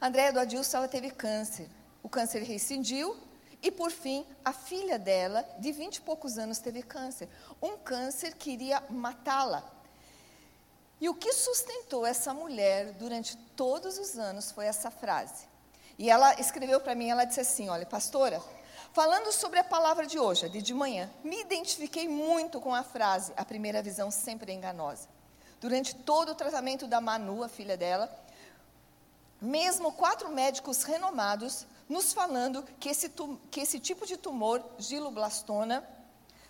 [0.00, 1.68] a Andréia do Adilson, ela teve câncer.
[2.02, 3.16] O câncer rescindiu
[3.62, 7.28] e, por fim, a filha dela, de 20 e poucos anos, teve câncer.
[7.60, 9.77] Um câncer que iria matá-la.
[11.00, 15.46] E o que sustentou essa mulher durante todos os anos foi essa frase.
[15.98, 18.42] E ela escreveu para mim, ela disse assim: Olha, pastora,
[18.92, 23.32] falando sobre a palavra de hoje, de de manhã, me identifiquei muito com a frase:
[23.36, 25.08] a primeira visão sempre é enganosa.
[25.60, 28.08] Durante todo o tratamento da Manu, a filha dela,
[29.40, 33.10] mesmo quatro médicos renomados nos falando que esse,
[33.50, 35.82] que esse tipo de tumor, giloblastona,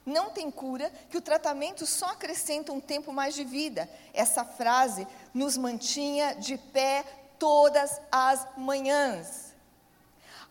[0.09, 3.88] não tem cura, que o tratamento só acrescenta um tempo mais de vida.
[4.12, 7.05] Essa frase nos mantinha de pé
[7.38, 9.49] todas as manhãs.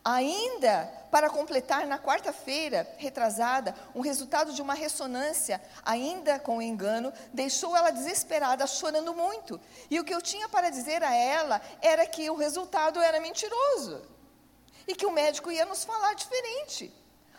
[0.05, 7.75] Ainda para completar, na quarta-feira retrasada, um resultado de uma ressonância, ainda com engano, deixou
[7.75, 9.59] ela desesperada, chorando muito.
[9.89, 14.01] E o que eu tinha para dizer a ela era que o resultado era mentiroso
[14.87, 16.93] e que o médico ia nos falar diferente.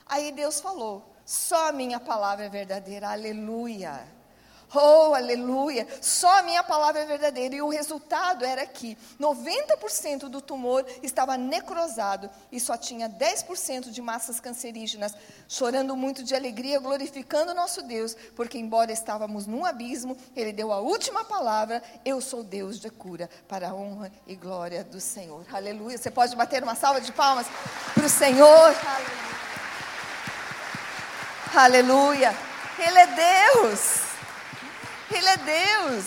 [0.04, 4.00] Aí Deus falou: só a minha palavra é verdadeira, aleluia.
[4.74, 5.86] Oh, aleluia!
[6.00, 7.54] Só a minha palavra é verdadeira.
[7.54, 14.00] E o resultado era que 90% do tumor estava necrosado e só tinha 10% de
[14.00, 15.14] massas cancerígenas,
[15.46, 20.80] chorando muito de alegria, glorificando nosso Deus, porque, embora estávamos num abismo, Ele deu a
[20.80, 25.44] última palavra: Eu sou Deus de cura, para a honra e glória do Senhor.
[25.52, 25.98] Aleluia!
[25.98, 27.46] Você pode bater uma salva de palmas
[27.94, 28.48] para o Senhor.
[28.48, 29.28] Aleluia.
[31.54, 32.36] Aleluia.
[32.78, 34.00] Ele é Deus.
[35.10, 36.04] Ele é Deus.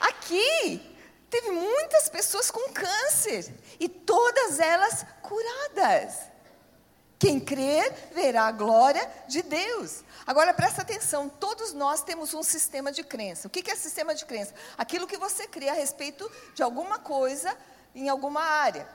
[0.00, 0.96] Aqui
[1.30, 6.14] teve muitas pessoas com câncer e todas elas curadas.
[7.18, 10.02] Quem crer verá a glória de Deus.
[10.26, 13.46] Agora presta atenção, todos nós temos um sistema de crença.
[13.46, 14.52] O que é sistema de crença?
[14.76, 17.56] Aquilo que você crê a respeito de alguma coisa
[17.94, 18.86] em alguma área.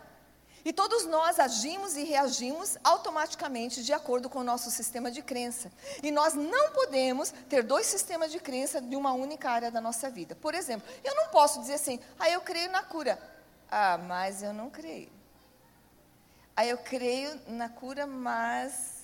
[0.63, 5.71] E todos nós agimos e reagimos automaticamente de acordo com o nosso sistema de crença.
[6.03, 10.09] E nós não podemos ter dois sistemas de crença de uma única área da nossa
[10.09, 10.35] vida.
[10.35, 13.19] Por exemplo, eu não posso dizer assim, ah, eu creio na cura.
[13.71, 15.11] Ah, mas eu não creio.
[16.55, 18.99] Ah, eu creio na cura, mas.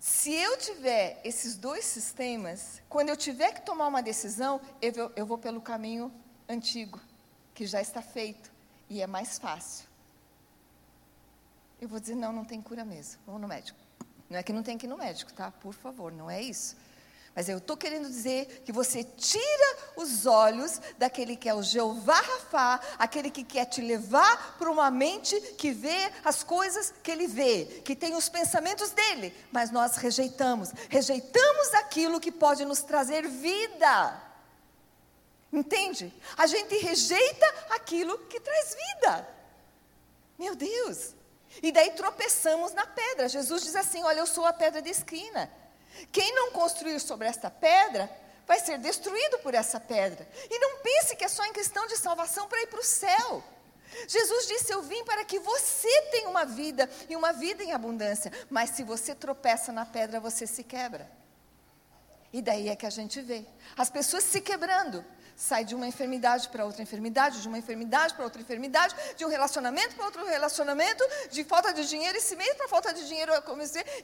[0.00, 5.26] Se eu tiver esses dois sistemas, quando eu tiver que tomar uma decisão, eu eu
[5.26, 6.12] vou pelo caminho
[6.48, 7.00] antigo,
[7.54, 8.55] que já está feito
[8.88, 9.86] e é mais fácil.
[11.80, 13.20] Eu vou dizer, não, não tem cura mesmo.
[13.26, 13.78] Vamos no médico.
[14.30, 15.50] Não é que não tem que ir no médico, tá?
[15.50, 16.76] Por favor, não é isso.
[17.36, 22.18] Mas eu estou querendo dizer que você tira os olhos daquele que é o Jeová
[22.18, 27.26] Rafá, aquele que quer te levar para uma mente que vê as coisas que ele
[27.26, 30.72] vê, que tem os pensamentos dele, mas nós rejeitamos.
[30.88, 34.25] Rejeitamos aquilo que pode nos trazer vida.
[35.52, 36.12] Entende?
[36.36, 39.28] A gente rejeita aquilo que traz vida.
[40.38, 41.14] Meu Deus!
[41.62, 43.28] E daí tropeçamos na pedra.
[43.28, 45.50] Jesus diz assim: Olha, eu sou a pedra de esquina.
[46.12, 48.10] Quem não construir sobre esta pedra
[48.46, 50.28] vai ser destruído por essa pedra.
[50.50, 53.42] E não pense que é só em questão de salvação para ir para o céu.
[54.06, 58.32] Jesus disse: Eu vim para que você tenha uma vida e uma vida em abundância.
[58.50, 61.10] Mas se você tropeça na pedra, você se quebra.
[62.32, 65.04] E daí é que a gente vê as pessoas se quebrando
[65.36, 69.28] sai de uma enfermidade para outra enfermidade, de uma enfermidade para outra enfermidade, de um
[69.28, 73.32] relacionamento para outro relacionamento, de falta de dinheiro esse mês para falta de dinheiro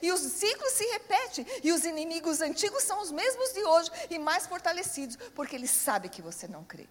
[0.01, 4.19] e os ciclos se repetem, e os inimigos antigos são os mesmos de hoje e
[4.19, 6.87] mais fortalecidos, porque eles sabem que você não crê.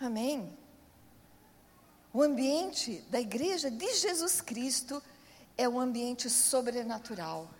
[0.00, 0.56] Amém.
[2.12, 5.02] O ambiente da igreja de Jesus Cristo
[5.58, 7.50] é um ambiente sobrenatural.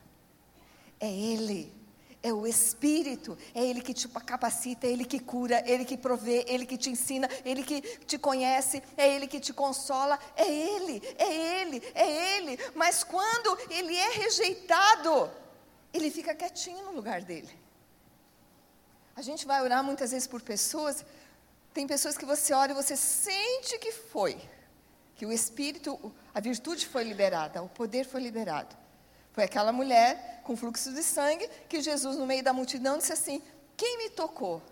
[0.98, 1.83] É Ele
[2.24, 5.94] é o Espírito, é Ele que te capacita, é Ele que cura, é Ele que
[5.94, 9.52] provê, é Ele que te ensina, é Ele que te conhece, é Ele que te
[9.52, 12.58] consola, é Ele, é Ele, é Ele.
[12.74, 15.30] Mas quando Ele é rejeitado,
[15.92, 17.54] Ele fica quietinho no lugar dele.
[19.14, 21.04] A gente vai orar muitas vezes por pessoas,
[21.74, 24.40] tem pessoas que você ora e você sente que foi,
[25.14, 28.83] que o Espírito, a virtude foi liberada, o poder foi liberado.
[29.34, 33.42] Foi aquela mulher com fluxo de sangue que Jesus, no meio da multidão, disse assim:
[33.76, 34.62] Quem me tocou?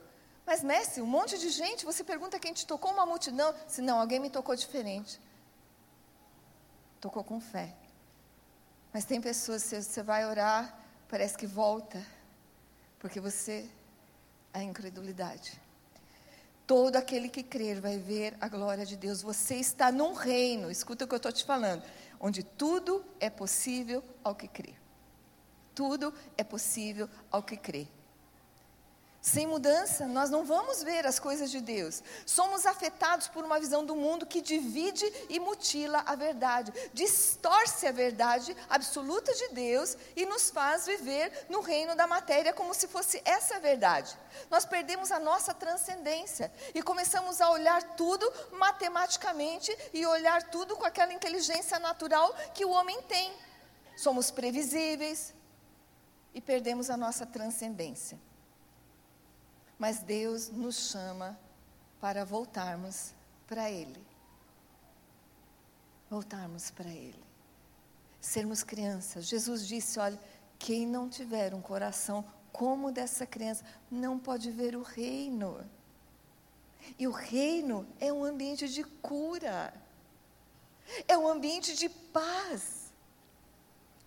[0.47, 3.53] Mas, mestre, um monte de gente, você pergunta quem te tocou, uma multidão.
[3.67, 5.21] Se não, alguém me tocou diferente.
[7.01, 7.75] Tocou com fé.
[8.93, 12.05] Mas tem pessoas, você vai orar, parece que volta,
[13.01, 13.69] porque você,
[14.53, 15.61] a incredulidade.
[16.69, 19.23] Todo aquele que crer vai ver a glória de Deus.
[19.23, 21.83] Você está num reino, escuta o que eu estou te falando
[22.23, 24.75] onde tudo é possível ao que crê.
[25.75, 27.89] Tudo é possível ao que crê.
[29.23, 32.03] Sem mudança, nós não vamos ver as coisas de Deus.
[32.27, 37.93] Somos afetados por uma visão do mundo que divide e mutila a verdade, distorce a
[37.93, 43.23] verdade absoluta de Deus e nos faz viver no reino da matéria como se fosse
[43.25, 44.19] essa a verdade.
[44.51, 50.85] Nós perdemos a nossa transcendência e começamos a olhar tudo matematicamente e olhar tudo com
[50.85, 53.33] aquela inteligência natural que o homem tem.
[53.97, 55.33] Somos previsíveis
[56.35, 58.19] e perdemos a nossa transcendência.
[59.83, 61.37] Mas Deus nos chama
[62.01, 63.13] para voltarmos
[63.49, 64.01] para Ele.
[66.09, 67.21] Voltarmos para Ele.
[68.21, 69.25] Sermos crianças.
[69.25, 70.17] Jesus disse: olha,
[70.57, 75.69] quem não tiver um coração como dessa criança, não pode ver o reino.
[76.97, 79.75] E o reino é um ambiente de cura,
[81.09, 82.93] é um ambiente de paz,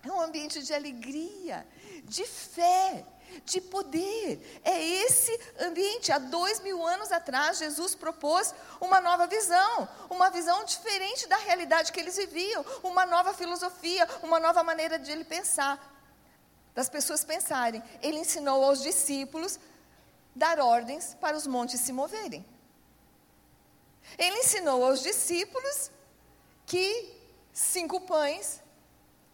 [0.02, 1.68] é um ambiente de alegria,
[2.06, 3.04] de fé
[3.44, 4.60] de poder.
[4.64, 6.12] É esse ambiente.
[6.12, 11.92] Há dois mil anos atrás, Jesus propôs uma nova visão, uma visão diferente da realidade
[11.92, 15.94] que eles viviam, uma nova filosofia, uma nova maneira de ele pensar,
[16.74, 17.82] das pessoas pensarem.
[18.02, 19.58] Ele ensinou aos discípulos
[20.34, 22.44] dar ordens para os montes se moverem.
[24.18, 25.90] Ele ensinou aos discípulos
[26.66, 27.14] que
[27.52, 28.60] cinco pães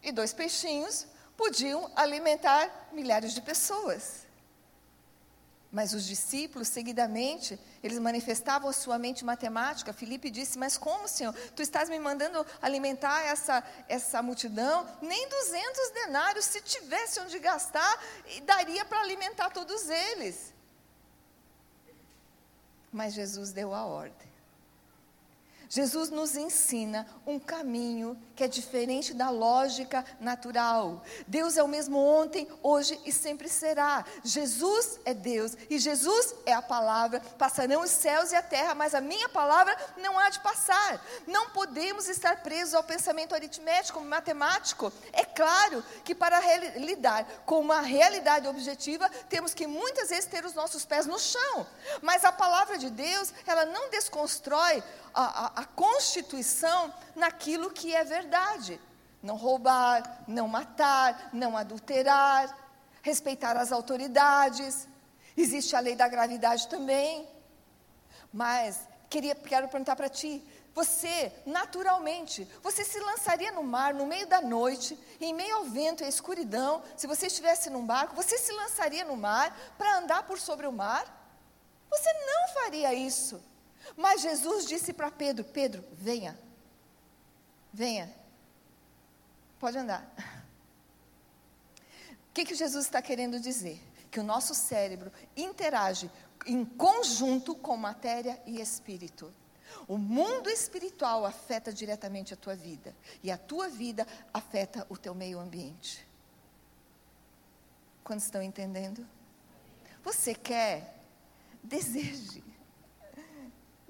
[0.01, 1.05] e dois peixinhos
[1.37, 4.23] podiam alimentar milhares de pessoas.
[5.73, 9.91] Mas os discípulos, seguidamente, eles manifestavam a sua mente matemática.
[9.91, 11.33] Filipe disse: Mas como, Senhor?
[11.55, 14.87] Tu estás me mandando alimentar essa, essa multidão?
[15.01, 17.99] Nem 200 denários, se tivesse onde gastar,
[18.45, 20.53] daria para alimentar todos eles.
[22.91, 24.31] Mas Jesus deu a ordem.
[25.67, 31.03] Jesus nos ensina um caminho que é diferente da lógica natural.
[31.27, 34.03] Deus é o mesmo ontem, hoje e sempre será.
[34.23, 37.19] Jesus é Deus e Jesus é a palavra.
[37.37, 41.03] Passarão os céus e a terra, mas a minha palavra não há de passar.
[41.27, 44.91] Não podemos estar presos ao pensamento aritmético, matemático.
[45.11, 46.39] É claro que para
[46.77, 51.67] lidar com uma realidade objetiva, temos que muitas vezes ter os nossos pés no chão.
[52.01, 58.03] Mas a palavra de Deus, ela não desconstrói a, a, a constituição naquilo que é
[58.03, 58.79] verdade.
[59.21, 62.55] Não roubar, não matar, não adulterar,
[63.01, 64.87] respeitar as autoridades.
[65.35, 67.27] Existe a lei da gravidade também.
[68.31, 70.43] Mas queria, quero perguntar para ti:
[70.73, 76.01] você, naturalmente, você se lançaria no mar no meio da noite, em meio ao vento
[76.01, 80.23] e à escuridão, se você estivesse num barco, você se lançaria no mar para andar
[80.23, 81.05] por sobre o mar?
[81.91, 83.39] Você não faria isso.
[83.95, 86.37] Mas Jesus disse para Pedro: Pedro, venha,
[87.73, 88.13] venha,
[89.59, 90.13] pode andar.
[92.29, 93.81] O que, que Jesus está querendo dizer?
[94.11, 96.09] Que o nosso cérebro interage
[96.45, 99.33] em conjunto com matéria e espírito.
[99.87, 105.15] O mundo espiritual afeta diretamente a tua vida, e a tua vida afeta o teu
[105.15, 106.07] meio ambiente.
[108.03, 109.07] Quantos estão entendendo?
[110.03, 110.99] Você quer?
[111.63, 112.43] Deseje.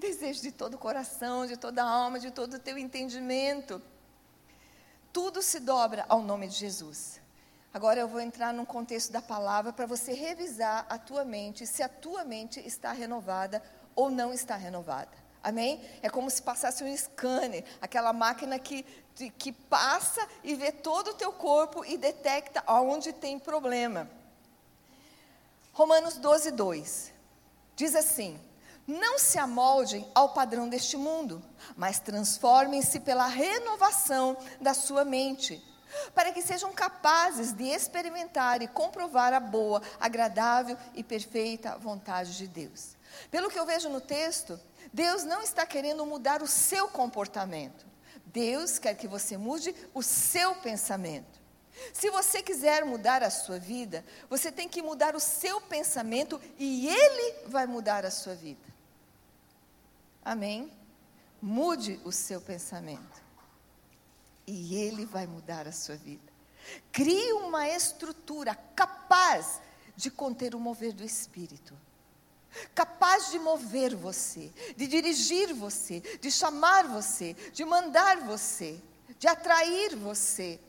[0.04, 3.82] Deseje de todo o coração, de toda a alma, de todo o teu entendimento.
[5.14, 7.22] Tudo se dobra ao nome de Jesus.
[7.74, 11.82] Agora eu vou entrar num contexto da palavra para você revisar a tua mente, se
[11.82, 13.64] a tua mente está renovada
[13.96, 15.10] ou não está renovada.
[15.42, 15.82] Amém?
[16.02, 18.84] É como se passasse um scanner, aquela máquina que,
[19.38, 24.10] que passa e vê todo o teu corpo e detecta onde tem problema.
[25.72, 27.14] Romanos 12, 2
[27.74, 28.38] diz assim:
[28.88, 31.42] Não se amoldem ao padrão deste mundo,
[31.76, 35.64] mas transformem-se pela renovação da sua mente,
[36.14, 42.48] para que sejam capazes de experimentar e comprovar a boa, agradável e perfeita vontade de
[42.48, 42.98] Deus.
[43.32, 44.60] Pelo que eu vejo no texto,
[44.92, 47.86] Deus não está querendo mudar o seu comportamento.
[48.26, 51.42] Deus quer que você mude o seu pensamento.
[51.94, 56.88] Se você quiser mudar a sua vida, você tem que mudar o seu pensamento e
[56.88, 58.73] ele vai mudar a sua vida.
[60.24, 60.72] Amém?
[61.42, 63.22] Mude o seu pensamento
[64.48, 66.32] e ele vai mudar a sua vida.
[66.92, 69.62] Crie uma estrutura capaz
[69.96, 71.74] de conter o mover do espírito
[72.74, 78.80] capaz de mover você, de dirigir você, de chamar você, de mandar você,
[79.18, 80.60] de atrair você.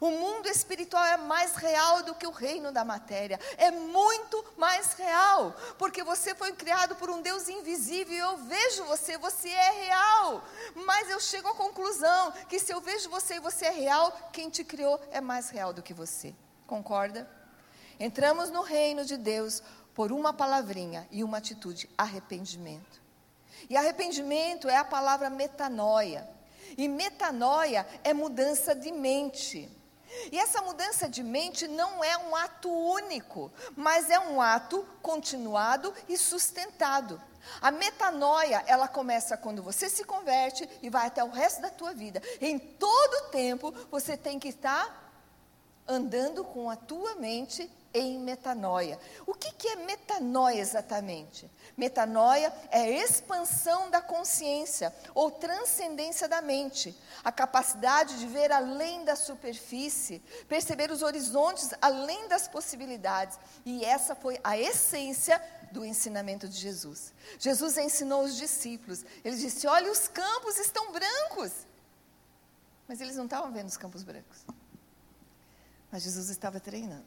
[0.00, 3.38] O mundo espiritual é mais real do que o reino da matéria.
[3.58, 5.54] É muito mais real.
[5.76, 8.16] Porque você foi criado por um Deus invisível.
[8.16, 10.42] Eu vejo você, você é real.
[10.74, 14.48] Mas eu chego à conclusão que se eu vejo você e você é real, quem
[14.48, 16.34] te criou é mais real do que você.
[16.66, 17.28] Concorda?
[17.98, 19.62] Entramos no reino de Deus
[19.94, 23.02] por uma palavrinha e uma atitude: arrependimento.
[23.68, 26.26] E arrependimento é a palavra metanoia.
[26.78, 29.79] E metanoia é mudança de mente.
[30.32, 35.92] E essa mudança de mente não é um ato único, mas é um ato continuado
[36.08, 37.20] e sustentado.
[37.60, 41.92] A metanoia, ela começa quando você se converte e vai até o resto da tua
[41.92, 42.22] vida.
[42.40, 45.12] Em todo tempo, você tem que estar
[45.86, 48.98] andando com a tua mente em metanoia.
[49.26, 51.50] O que, que é metanoia exatamente?
[51.76, 59.16] Metanoia é expansão da consciência ou transcendência da mente, a capacidade de ver além da
[59.16, 63.38] superfície, perceber os horizontes além das possibilidades.
[63.64, 67.12] E essa foi a essência do ensinamento de Jesus.
[67.38, 69.04] Jesus ensinou os discípulos.
[69.24, 71.52] Ele disse: Olha, os campos estão brancos.
[72.88, 74.44] Mas eles não estavam vendo os campos brancos.
[75.90, 77.04] Mas Jesus estava treinando.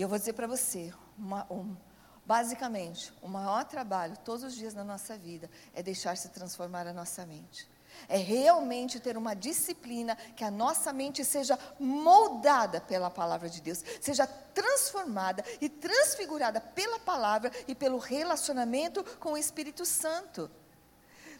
[0.00, 1.76] E eu vou dizer para você, uma, um,
[2.24, 6.92] basicamente, o maior trabalho todos os dias na nossa vida é deixar se transformar a
[6.94, 7.68] nossa mente.
[8.08, 13.84] É realmente ter uma disciplina que a nossa mente seja moldada pela palavra de Deus,
[14.00, 20.50] seja transformada e transfigurada pela palavra e pelo relacionamento com o Espírito Santo.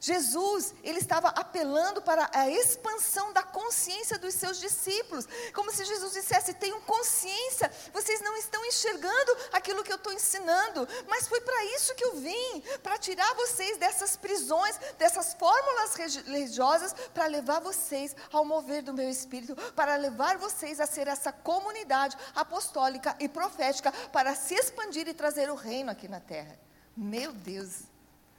[0.01, 6.15] Jesus, ele estava apelando para a expansão da consciência dos seus discípulos, como se Jesus
[6.15, 11.65] dissesse: tenham consciência, vocês não estão enxergando aquilo que eu estou ensinando, mas foi para
[11.77, 18.17] isso que eu vim para tirar vocês dessas prisões, dessas fórmulas religiosas, para levar vocês
[18.33, 23.93] ao mover do meu espírito, para levar vocês a ser essa comunidade apostólica e profética,
[24.11, 26.59] para se expandir e trazer o reino aqui na terra.
[26.97, 27.83] Meu Deus,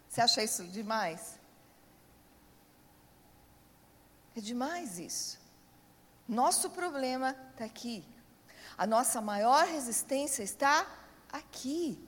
[0.10, 1.41] você acha isso demais?
[4.36, 5.40] É demais isso.
[6.28, 8.06] Nosso problema está aqui.
[8.78, 10.88] A nossa maior resistência está
[11.32, 12.00] aqui.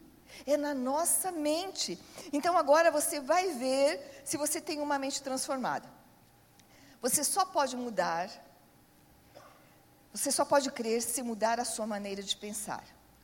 [0.45, 1.99] É na nossa mente.
[2.31, 5.87] Então agora você vai ver se você tem uma mente transformada.
[7.01, 8.29] Você só pode mudar,
[10.13, 12.83] você só pode crer se mudar a sua maneira de pensar.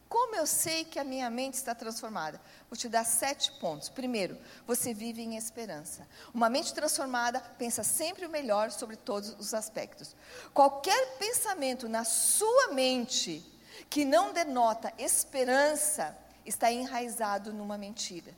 [0.09, 2.41] Como eu sei que a minha mente está transformada?
[2.67, 3.89] Vou te dar sete pontos.
[3.89, 6.07] Primeiro, você vive em esperança.
[6.33, 10.15] Uma mente transformada pensa sempre o melhor sobre todos os aspectos.
[10.51, 13.45] Qualquer pensamento na sua mente
[13.87, 18.33] que não denota esperança está enraizado numa mentira.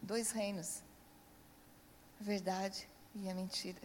[0.00, 0.80] dois reinos.
[2.20, 3.82] A verdade e a mentira.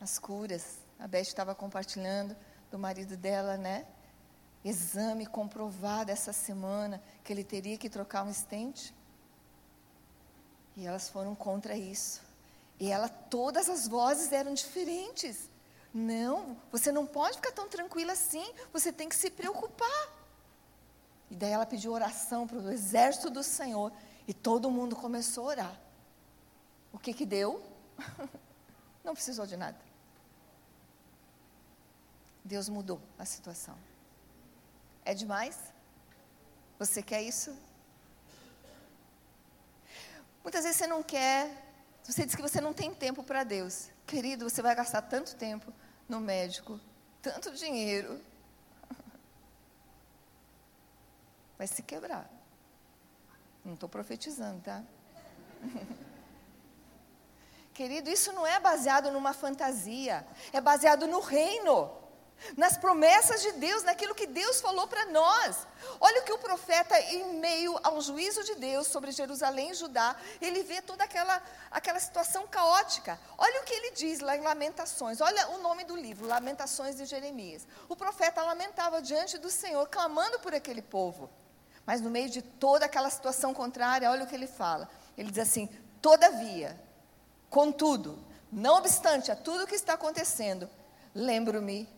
[0.00, 0.78] As curas.
[0.98, 2.36] A Beth estava compartilhando
[2.68, 3.86] do marido dela, né?
[4.64, 8.94] Exame comprovado essa semana que ele teria que trocar um estente.
[10.76, 12.20] E elas foram contra isso.
[12.78, 15.50] E ela, todas as vozes eram diferentes.
[15.92, 20.08] Não, você não pode ficar tão tranquila assim, você tem que se preocupar.
[21.30, 23.92] E daí ela pediu oração para o exército do Senhor
[24.26, 25.80] e todo mundo começou a orar.
[26.92, 27.62] O que que deu?
[29.04, 29.78] Não precisou de nada.
[32.44, 33.76] Deus mudou a situação.
[35.10, 35.58] É demais?
[36.78, 37.52] Você quer isso?
[40.40, 41.50] Muitas vezes você não quer,
[42.04, 43.90] você diz que você não tem tempo para Deus.
[44.06, 45.72] Querido, você vai gastar tanto tempo
[46.08, 46.78] no médico,
[47.20, 48.24] tanto dinheiro.
[51.58, 52.30] Vai se quebrar.
[53.64, 54.84] Não estou profetizando, tá?
[57.74, 61.99] Querido, isso não é baseado numa fantasia, é baseado no reino
[62.56, 65.66] nas promessas de Deus, naquilo que Deus falou para nós.
[66.00, 70.16] Olha o que o profeta, em meio ao juízo de Deus sobre Jerusalém e Judá,
[70.40, 73.18] ele vê toda aquela, aquela situação caótica.
[73.36, 75.20] Olha o que ele diz lá em Lamentações.
[75.20, 77.66] Olha o nome do livro, Lamentações de Jeremias.
[77.88, 81.30] O profeta lamentava diante do Senhor, clamando por aquele povo.
[81.86, 84.88] Mas no meio de toda aquela situação contrária, olha o que ele fala.
[85.16, 85.68] Ele diz assim:
[86.00, 86.78] Todavia,
[87.48, 88.18] contudo,
[88.50, 90.68] não obstante a tudo o que está acontecendo,
[91.14, 91.88] lembro-me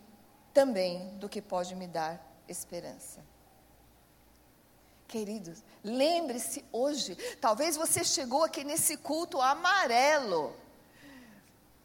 [0.52, 3.20] também do que pode me dar esperança.
[5.08, 10.56] Queridos, lembre-se hoje, talvez você chegou aqui nesse culto amarelo,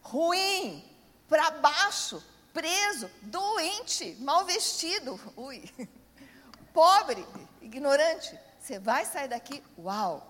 [0.01, 0.83] ruim,
[1.27, 5.69] para baixo, preso, doente, mal vestido, ui,
[6.73, 7.25] pobre,
[7.61, 8.39] ignorante.
[8.59, 10.25] Você vai sair daqui, uau,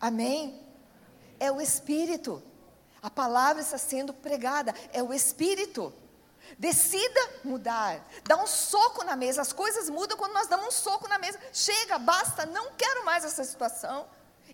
[0.00, 0.60] amém?
[1.40, 2.42] É o Espírito.
[3.02, 5.92] A palavra está sendo pregada, é o Espírito.
[6.58, 8.06] Decida mudar.
[8.24, 9.42] Dá um soco na mesa.
[9.42, 11.38] As coisas mudam quando nós damos um soco na mesa.
[11.52, 14.06] Chega, basta, não quero mais essa situação.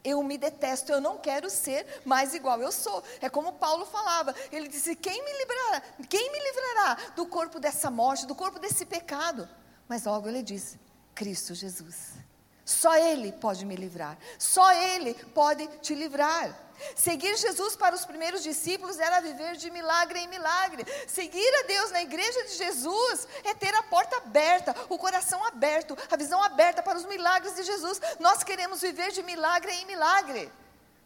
[0.04, 3.04] Eu me detesto, eu não quero ser mais igual eu sou.
[3.20, 4.34] É como Paulo falava.
[4.50, 5.82] Ele disse: "Quem me livrará?
[6.08, 9.48] Quem me livrará do corpo dessa morte, do corpo desse pecado?"
[9.88, 10.80] Mas logo ele disse:
[11.14, 12.14] Cristo Jesus.
[12.64, 14.16] Só Ele pode me livrar.
[14.38, 16.56] Só Ele pode te livrar.
[16.96, 20.84] Seguir Jesus para os primeiros discípulos era viver de milagre em milagre.
[21.06, 25.96] Seguir a Deus na igreja de Jesus é ter a porta aberta, o coração aberto,
[26.10, 28.00] a visão aberta para os milagres de Jesus.
[28.18, 30.50] Nós queremos viver de milagre em milagre.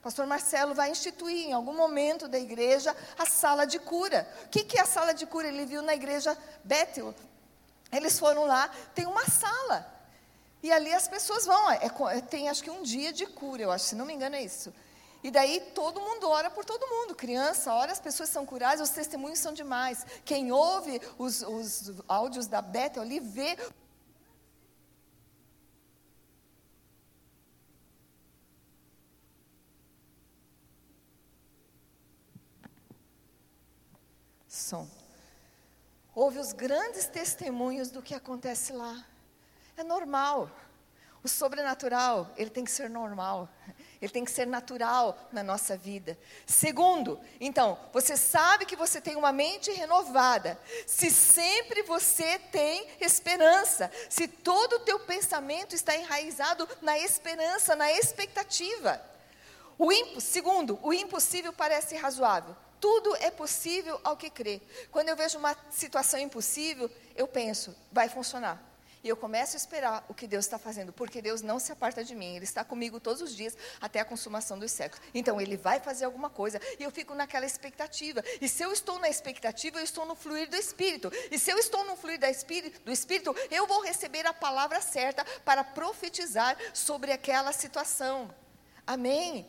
[0.02, 4.28] Pastor Marcelo vai instituir em algum momento da igreja a sala de cura.
[4.44, 5.48] O que, que é a sala de cura?
[5.48, 7.14] Ele viu na igreja Bethel.
[7.90, 9.95] Eles foram lá, tem uma sala.
[10.62, 13.70] E ali as pessoas vão, é, é, tem acho que um dia de cura, eu
[13.70, 14.72] acho, se não me engano é isso.
[15.22, 17.14] E daí todo mundo ora por todo mundo.
[17.14, 20.06] Criança ora, as pessoas são curadas, os testemunhos são demais.
[20.24, 23.56] Quem ouve os, os áudios da Bethel ali vê
[34.48, 34.88] som.
[36.14, 39.04] Ouve os grandes testemunhos do que acontece lá.
[39.76, 40.50] É normal.
[41.22, 43.48] O sobrenatural, ele tem que ser normal.
[44.00, 46.18] Ele tem que ser natural na nossa vida.
[46.46, 50.58] Segundo, então, você sabe que você tem uma mente renovada.
[50.86, 57.90] Se sempre você tem esperança, se todo o teu pensamento está enraizado na esperança, na
[57.90, 59.00] expectativa.
[59.78, 62.56] O impo, segundo, o impossível parece razoável.
[62.80, 64.60] Tudo é possível ao que crê.
[64.90, 68.65] Quando eu vejo uma situação impossível, eu penso, vai funcionar.
[69.06, 72.02] E eu começo a esperar o que Deus está fazendo, porque Deus não se aparta
[72.02, 75.00] de mim, Ele está comigo todos os dias até a consumação dos séculos.
[75.14, 78.20] Então Ele vai fazer alguma coisa e eu fico naquela expectativa.
[78.40, 81.12] E se eu estou na expectativa, eu estou no fluir do Espírito.
[81.30, 85.62] E se eu estou no fluir do Espírito, eu vou receber a palavra certa para
[85.62, 88.34] profetizar sobre aquela situação.
[88.84, 89.48] Amém?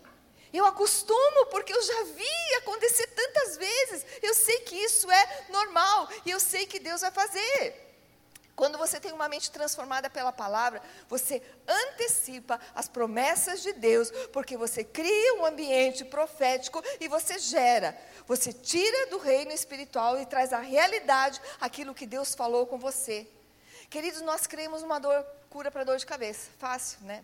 [0.53, 4.05] Eu acostumo, porque eu já vi acontecer tantas vezes.
[4.21, 7.86] Eu sei que isso é normal e eu sei que Deus vai fazer.
[8.57, 14.57] Quando você tem uma mente transformada pela palavra, você antecipa as promessas de Deus, porque
[14.57, 17.95] você cria um ambiente profético e você gera.
[18.25, 23.27] Você tira do reino espiritual e traz à realidade aquilo que Deus falou com você.
[23.91, 26.49] Queridos, nós cremos uma dor, cura para dor de cabeça.
[26.57, 27.23] Fácil, né?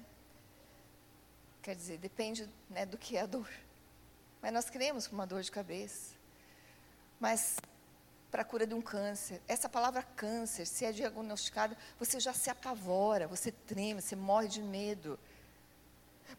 [1.63, 3.49] Quer dizer, depende né, do que é a dor.
[4.39, 6.13] Mas nós cremos uma dor de cabeça.
[7.19, 7.55] Mas
[8.33, 9.39] para a cura de um câncer.
[9.47, 14.59] Essa palavra câncer, se é diagnosticada, você já se apavora, você treme, você morre de
[14.59, 15.19] medo.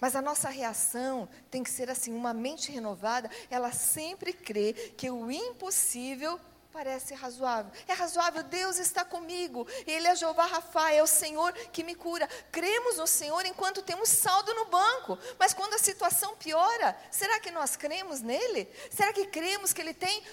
[0.01, 5.09] Mas a nossa reação tem que ser assim: uma mente renovada, ela sempre crê que
[5.09, 6.41] o impossível
[6.73, 7.71] parece razoável.
[7.87, 9.65] É razoável, Deus está comigo.
[9.87, 12.29] Ele é Jeová Rafa, é o Senhor que me cura.
[12.51, 15.17] Cremos no Senhor enquanto temos saldo no banco.
[15.39, 18.69] Mas quando a situação piora, será que nós cremos nele?
[18.91, 20.25] Será que cremos que ele tem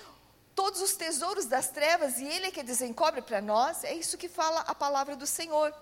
[0.56, 3.84] todos os tesouros das trevas e ele é que desencobre para nós?
[3.84, 5.74] É isso que fala a palavra do Senhor.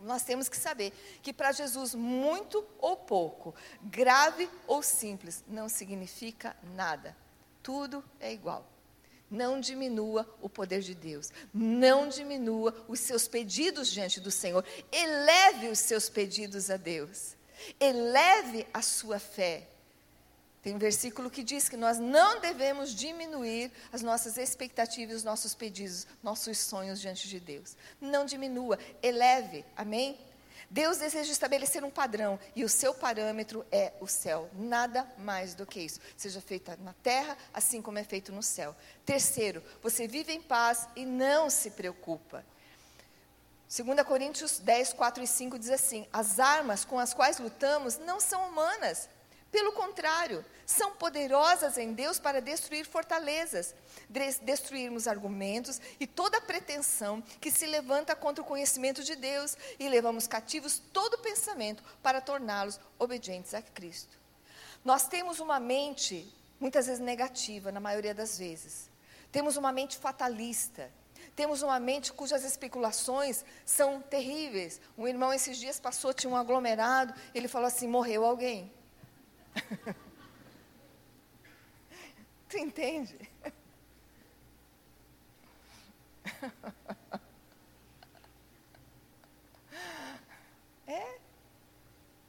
[0.00, 0.92] Nós temos que saber
[1.22, 7.16] que para Jesus, muito ou pouco, grave ou simples, não significa nada.
[7.62, 8.64] Tudo é igual.
[9.30, 11.30] Não diminua o poder de Deus.
[11.52, 14.64] Não diminua os seus pedidos diante do Senhor.
[14.90, 17.36] Eleve os seus pedidos a Deus.
[17.78, 19.68] Eleve a sua fé.
[20.68, 25.54] Tem um versículo que diz que nós não devemos diminuir as nossas expectativas, os nossos
[25.54, 27.74] pedidos, nossos sonhos diante de Deus.
[27.98, 29.64] Não diminua, eleve.
[29.74, 30.18] Amém?
[30.68, 35.64] Deus deseja estabelecer um padrão e o seu parâmetro é o céu, nada mais do
[35.64, 36.00] que isso.
[36.18, 38.76] Seja feita na terra, assim como é feito no céu.
[39.06, 42.44] Terceiro, você vive em paz e não se preocupa.
[43.74, 48.20] 2 Coríntios 10, 4 e 5 diz assim: As armas com as quais lutamos não
[48.20, 49.08] são humanas,
[49.50, 53.74] pelo contrário, são poderosas em Deus para destruir fortalezas,
[54.42, 60.26] destruirmos argumentos e toda pretensão que se levanta contra o conhecimento de Deus e levamos
[60.26, 64.18] cativos todo pensamento para torná-los obedientes a Cristo.
[64.84, 66.30] Nós temos uma mente
[66.60, 68.90] muitas vezes negativa, na maioria das vezes.
[69.32, 70.90] Temos uma mente fatalista.
[71.34, 74.80] Temos uma mente cujas especulações são terríveis.
[74.96, 78.72] Um irmão esses dias passou, tinha um aglomerado, ele falou assim: morreu alguém.
[82.48, 83.18] tu entende?
[90.90, 91.18] É,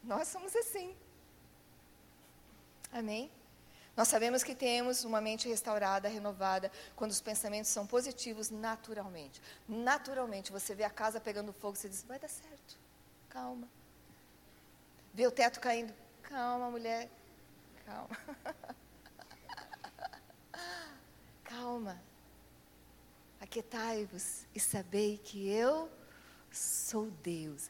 [0.04, 0.94] nós somos assim.
[2.92, 3.32] Amém?
[3.96, 9.42] Nós sabemos que temos uma mente restaurada, renovada, quando os pensamentos são positivos naturalmente.
[9.68, 12.78] Naturalmente, você vê a casa pegando fogo, você diz: vai dar certo,
[13.30, 13.68] calma.
[15.14, 17.10] Vê o teto caindo, calma, mulher,
[17.90, 18.18] calma.
[21.44, 22.02] calma.
[23.42, 25.90] Aquietai-vos e sabei que eu
[26.52, 27.70] sou Deus.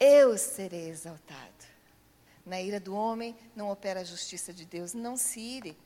[0.00, 1.74] Eu serei exaltado.
[2.44, 4.92] Na ira do homem não opera a justiça de Deus.
[4.92, 5.78] Não se ire.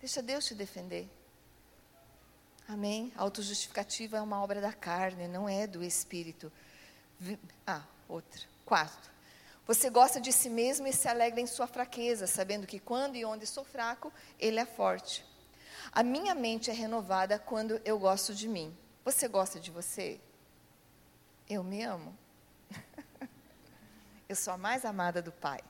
[0.00, 1.08] Deixa Deus te defender.
[2.68, 3.12] Amém?
[3.16, 6.52] Autojustificativa é uma obra da carne, não é do espírito.
[7.66, 8.40] Ah, outra.
[8.64, 9.10] Quarto.
[9.66, 13.24] Você gosta de si mesmo e se alegra em sua fraqueza, sabendo que quando e
[13.24, 15.24] onde sou fraco, Ele é forte.
[15.92, 18.76] A minha mente é renovada quando eu gosto de mim.
[19.04, 20.20] Você gosta de você?
[21.48, 22.16] Eu me amo.
[24.28, 25.60] eu sou a mais amada do Pai.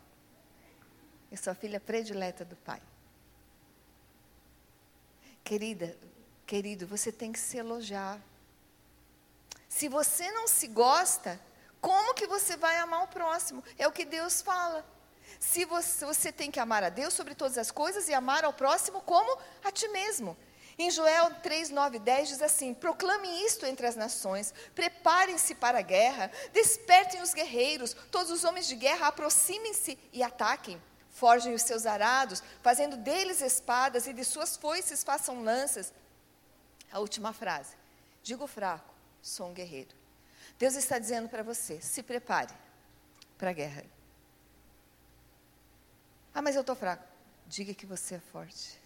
[1.31, 2.83] Eu sou a filha predileta do Pai.
[5.45, 5.97] Querida,
[6.47, 8.21] querido, você tem que se elogiar.
[9.69, 11.41] Se você não se gosta,
[11.81, 13.65] como que você vai amar o próximo?
[13.79, 14.85] É o que Deus fala.
[15.39, 18.53] Se você, você tem que amar a Deus sobre todas as coisas e amar ao
[18.53, 20.37] próximo como a ti mesmo.
[20.79, 25.83] Em Joel 3, 9 10 diz assim: Proclame isto entre as nações, preparem-se para a
[25.83, 30.81] guerra, despertem os guerreiros, todos os homens de guerra aproximem-se e ataquem.
[31.11, 35.93] Forjem os seus arados, fazendo deles espadas e de suas foices façam lanças.
[36.91, 37.77] A última frase:
[38.23, 40.00] Digo fraco, sou um guerreiro.
[40.61, 42.53] Deus está dizendo para você: se prepare
[43.39, 43.83] para a guerra.
[46.35, 47.03] Ah, mas eu estou fraco.
[47.47, 48.79] Diga que você é forte.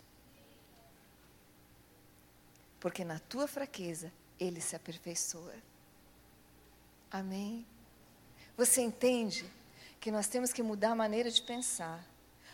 [2.79, 5.55] Porque na tua fraqueza, Ele se aperfeiçoa.
[7.11, 7.67] Amém?
[8.57, 9.45] Você entende
[10.01, 12.07] que nós temos que mudar a maneira de pensar,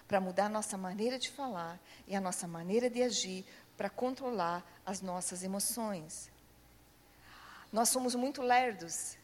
[0.09, 3.45] para mudar a nossa maneira de falar e a nossa maneira de agir,
[3.77, 6.31] para controlar as nossas emoções.
[7.73, 9.17] Nós somos muito lerdos.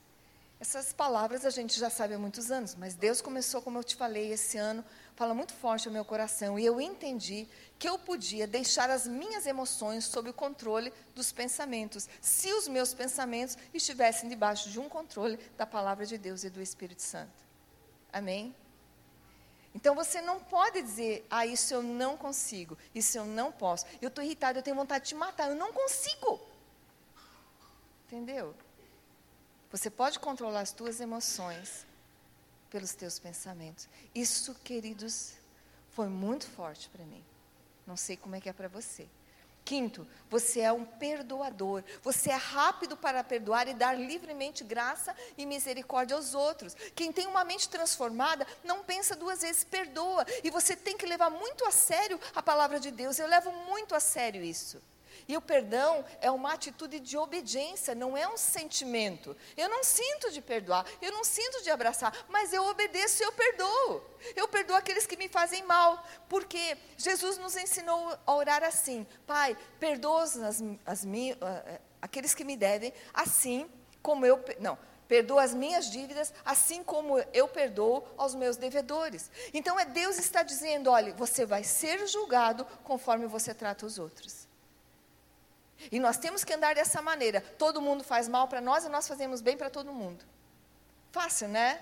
[0.58, 3.94] Essas palavras a gente já sabe há muitos anos, mas Deus começou, como eu te
[3.94, 4.82] falei, esse ano,
[5.14, 6.58] fala muito forte ao meu coração.
[6.58, 7.46] E eu entendi
[7.78, 12.94] que eu podia deixar as minhas emoções sob o controle dos pensamentos, se os meus
[12.94, 17.44] pensamentos estivessem debaixo de um controle da palavra de Deus e do Espírito Santo.
[18.10, 18.54] Amém?
[19.74, 23.84] Então você não pode dizer, ah, isso eu não consigo, isso eu não posso.
[24.00, 26.40] Eu estou irritado, eu tenho vontade de te matar, eu não consigo.
[28.06, 28.54] Entendeu?
[29.70, 31.84] Você pode controlar as tuas emoções
[32.70, 33.88] pelos teus pensamentos.
[34.14, 35.34] Isso, queridos,
[35.90, 37.24] foi muito forte para mim.
[37.86, 39.08] Não sei como é que é para você.
[39.64, 41.82] Quinto, você é um perdoador.
[42.02, 46.74] Você é rápido para perdoar e dar livremente graça e misericórdia aos outros.
[46.94, 50.24] Quem tem uma mente transformada não pensa duas vezes, perdoa.
[50.44, 53.18] E você tem que levar muito a sério a palavra de Deus.
[53.18, 54.80] Eu levo muito a sério isso.
[55.28, 59.36] E o perdão é uma atitude de obediência, não é um sentimento.
[59.56, 63.32] Eu não sinto de perdoar, eu não sinto de abraçar, mas eu obedeço e eu
[63.32, 64.04] perdoo.
[64.36, 69.56] Eu perdoo aqueles que me fazem mal, porque Jesus nos ensinou a orar assim: Pai,
[69.80, 70.36] perdoa as,
[70.86, 71.06] as,
[72.00, 73.68] aqueles que me devem, assim
[74.00, 74.42] como eu.
[74.60, 79.28] Não, perdoa as minhas dívidas, assim como eu perdoo aos meus devedores.
[79.52, 84.45] Então é Deus está dizendo: olha, você vai ser julgado conforme você trata os outros.
[85.90, 87.40] E nós temos que andar dessa maneira.
[87.40, 90.24] Todo mundo faz mal para nós e nós fazemos bem para todo mundo.
[91.12, 91.80] Fácil, né?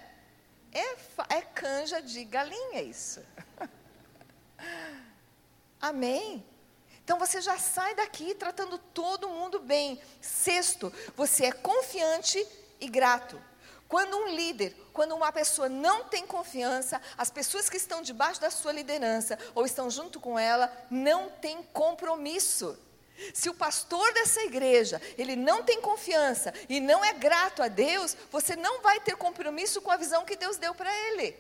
[0.73, 3.25] É, é canja de galinha isso.
[5.81, 6.45] Amém?
[7.05, 10.01] Então você já sai daqui tratando todo mundo bem.
[10.21, 12.45] Sexto, você é confiante
[12.81, 13.41] e grato.
[13.87, 18.51] Quando um líder, quando uma pessoa não tem confiança, as pessoas que estão debaixo da
[18.51, 22.77] sua liderança ou estão junto com ela não têm compromisso.
[23.33, 28.17] Se o pastor dessa igreja, ele não tem confiança e não é grato a Deus,
[28.31, 31.37] você não vai ter compromisso com a visão que Deus deu para ele.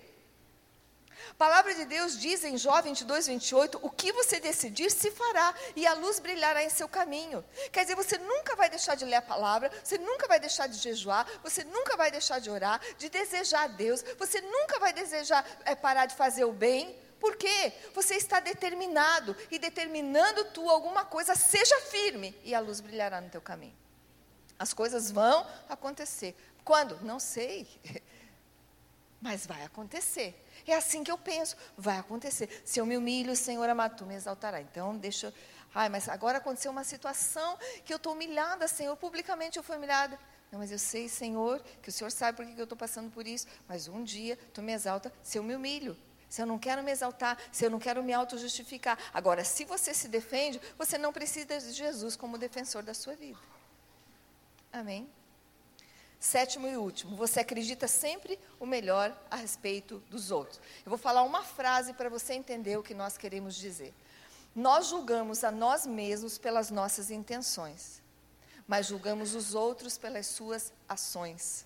[1.31, 5.53] A palavra de Deus diz em Jó 22, 28, o que você decidir se fará,
[5.75, 7.45] e a luz brilhará em seu caminho.
[7.73, 10.79] Quer dizer, você nunca vai deixar de ler a palavra, você nunca vai deixar de
[10.79, 15.45] jejuar, você nunca vai deixar de orar, de desejar a Deus, você nunca vai desejar
[15.65, 17.73] é, parar de fazer o bem, por quê?
[17.95, 23.31] Você está determinado e determinando tu alguma coisa, seja firme e a luz brilhará no
[23.31, 23.75] teu caminho.
[24.59, 26.37] As coisas vão acontecer.
[26.65, 27.01] Quando?
[27.03, 27.67] Não sei.
[29.21, 30.39] Mas vai acontecer.
[30.67, 31.57] É assim que eu penso.
[31.77, 32.63] Vai acontecer.
[32.65, 34.61] Se eu me humilho, Senhor amado, tu me exaltará.
[34.61, 35.33] Então, deixa.
[35.75, 38.95] Ai, mas agora aconteceu uma situação que eu estou humilhada, Senhor.
[38.97, 40.19] Publicamente eu fui humilhada.
[40.53, 43.27] Não, mas eu sei, Senhor, que o Senhor sabe por que eu estou passando por
[43.27, 43.47] isso.
[43.67, 45.97] Mas um dia tu me exalta se eu me humilho
[46.35, 48.99] se eu não quero me exaltar, se eu não quero me auto-justificar.
[49.13, 53.39] Agora, se você se defende, você não precisa de Jesus como defensor da sua vida.
[54.73, 55.09] Amém?
[56.19, 60.61] Sétimo e último, você acredita sempre o melhor a respeito dos outros.
[60.85, 63.95] Eu vou falar uma frase para você entender o que nós queremos dizer.
[64.57, 68.03] Nós julgamos a nós mesmos pelas nossas intenções,
[68.67, 71.65] mas julgamos os outros pelas suas ações.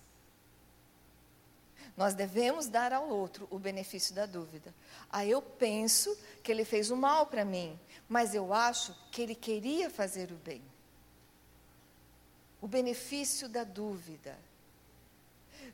[1.99, 4.73] Nós devemos dar ao outro o benefício da dúvida.
[5.11, 7.77] Ah, eu penso que ele fez o mal para mim,
[8.07, 10.63] mas eu acho que ele queria fazer o bem.
[12.61, 14.39] O benefício da dúvida.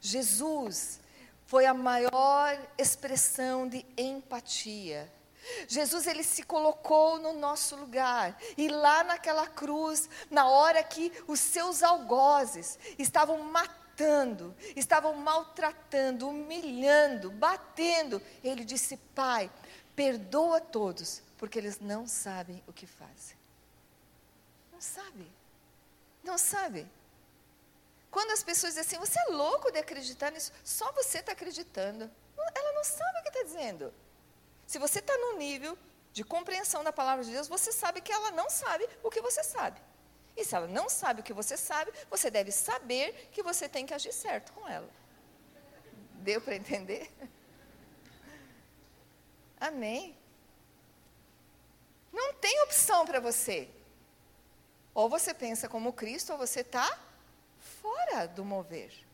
[0.02, 1.00] Jesus
[1.46, 5.08] foi a maior expressão de empatia.
[5.68, 11.40] Jesus ele se colocou no nosso lugar e lá naquela cruz, na hora que os
[11.40, 13.85] seus algozes estavam matando
[14.76, 18.22] estavam maltratando, humilhando, batendo.
[18.44, 19.52] Ele disse: Pai,
[19.96, 23.38] perdoa todos, porque eles não sabem o que fazem.
[24.72, 25.32] Não sabe.
[26.24, 26.88] Não sabe.
[28.12, 32.10] Quando as pessoas dizem assim, você é louco de acreditar nisso, só você está acreditando.
[32.56, 33.94] Ela não sabe o que está dizendo.
[34.66, 35.78] Se você está no nível
[36.14, 39.44] de compreensão da palavra de Deus, você sabe que ela não sabe o que você
[39.44, 39.82] sabe.
[40.36, 43.86] E se ela não sabe o que você sabe, você deve saber que você tem
[43.86, 44.90] que agir certo com ela.
[46.16, 47.12] Deu para entender?
[49.60, 50.18] Amém.
[52.12, 53.70] Não tem opção para você.
[54.94, 57.00] Ou você pensa como Cristo, ou você está
[57.60, 59.06] fora do mover.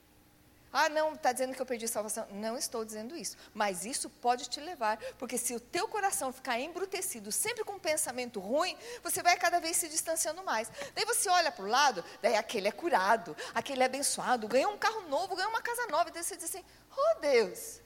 [0.73, 2.25] Ah, não, está dizendo que eu perdi salvação.
[2.31, 3.35] Não estou dizendo isso.
[3.53, 7.79] Mas isso pode te levar, porque se o teu coração ficar embrutecido, sempre com um
[7.79, 10.71] pensamento ruim, você vai cada vez se distanciando mais.
[10.95, 14.77] Daí você olha para o lado, daí aquele é curado, aquele é abençoado, ganhou um
[14.77, 16.09] carro novo, ganhou uma casa nova.
[16.09, 16.63] Daí você diz assim:
[16.95, 17.81] Oh Deus,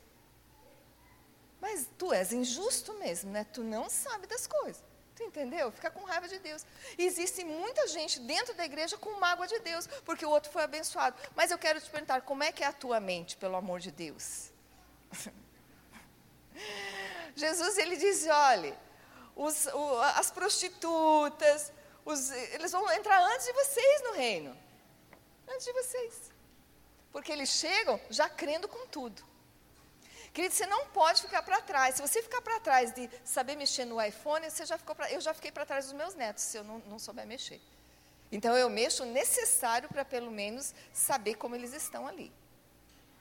[1.60, 3.46] mas tu és injusto mesmo, né?
[3.52, 4.95] Tu não sabe das coisas.
[5.16, 5.72] Tu entendeu?
[5.72, 6.66] Fica com raiva de Deus.
[6.98, 11.18] Existe muita gente dentro da igreja com mágoa de Deus, porque o outro foi abençoado.
[11.36, 13.92] Mas eu quero te perguntar, como é que é a tua mente, pelo amor de
[13.92, 14.52] Deus?
[17.34, 18.78] Jesus, ele diz, olha,
[19.36, 21.72] os, o, as prostitutas,
[22.04, 24.58] os, eles vão entrar antes de vocês no reino.
[25.48, 26.32] Antes de vocês.
[27.12, 29.24] Porque eles chegam já crendo com tudo.
[30.36, 31.96] Querido, você não pode ficar para trás.
[31.96, 35.22] Se você ficar para trás de saber mexer no iPhone, você já ficou pra, eu
[35.22, 37.62] já fiquei para trás dos meus netos, se eu não, não souber mexer.
[38.30, 42.34] Então eu mexo o necessário para pelo menos saber como eles estão ali.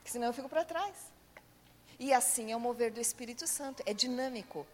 [0.05, 0.97] Senão eu fico para trás.
[2.01, 4.67] E assim é o mover do Espírito Santo, é dinâmico.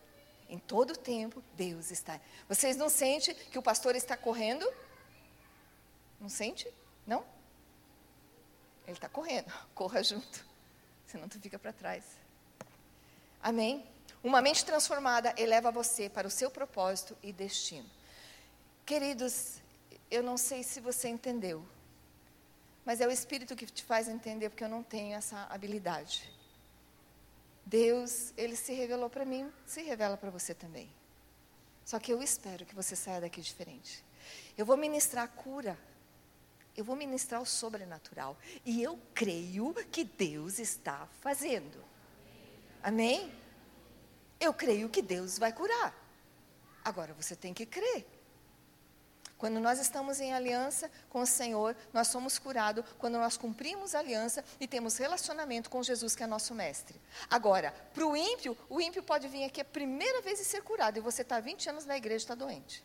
[0.48, 2.18] Em todo tempo, Deus está.
[2.48, 4.66] Vocês não sentem que o pastor está correndo?
[6.18, 6.72] Não sente?
[7.06, 7.22] Não?
[8.86, 9.52] Ele está correndo.
[9.74, 10.42] Corra junto.
[11.06, 12.19] Senão tu fica para trás.
[13.42, 13.84] Amém?
[14.22, 17.88] Uma mente transformada eleva você para o seu propósito e destino.
[18.84, 19.54] Queridos,
[20.10, 21.64] eu não sei se você entendeu,
[22.84, 26.30] mas é o Espírito que te faz entender, porque eu não tenho essa habilidade.
[27.64, 30.90] Deus, Ele se revelou para mim, se revela para você também.
[31.84, 34.04] Só que eu espero que você saia daqui diferente.
[34.56, 35.78] Eu vou ministrar cura.
[36.76, 38.36] Eu vou ministrar o sobrenatural.
[38.64, 41.89] E eu creio que Deus está fazendo.
[42.82, 43.32] Amém?
[44.38, 45.94] Eu creio que Deus vai curar.
[46.84, 48.06] Agora você tem que crer.
[49.40, 53.98] Quando nós estamos em aliança com o Senhor, nós somos curados quando nós cumprimos a
[53.98, 57.00] aliança e temos relacionamento com Jesus, que é nosso mestre.
[57.30, 60.98] Agora, para o ímpio, o ímpio pode vir aqui a primeira vez e ser curado,
[60.98, 62.84] e você está 20 anos na igreja e está doente.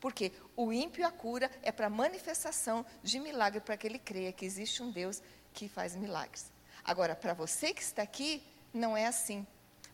[0.00, 4.46] Porque o ímpio a cura é para manifestação de milagre, para que ele creia que
[4.46, 5.20] existe um Deus
[5.52, 6.52] que faz milagres.
[6.84, 8.40] Agora, para você que está aqui,
[8.72, 9.46] não é assim.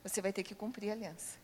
[0.02, 1.38] Você vai ter que cumprir a aliança.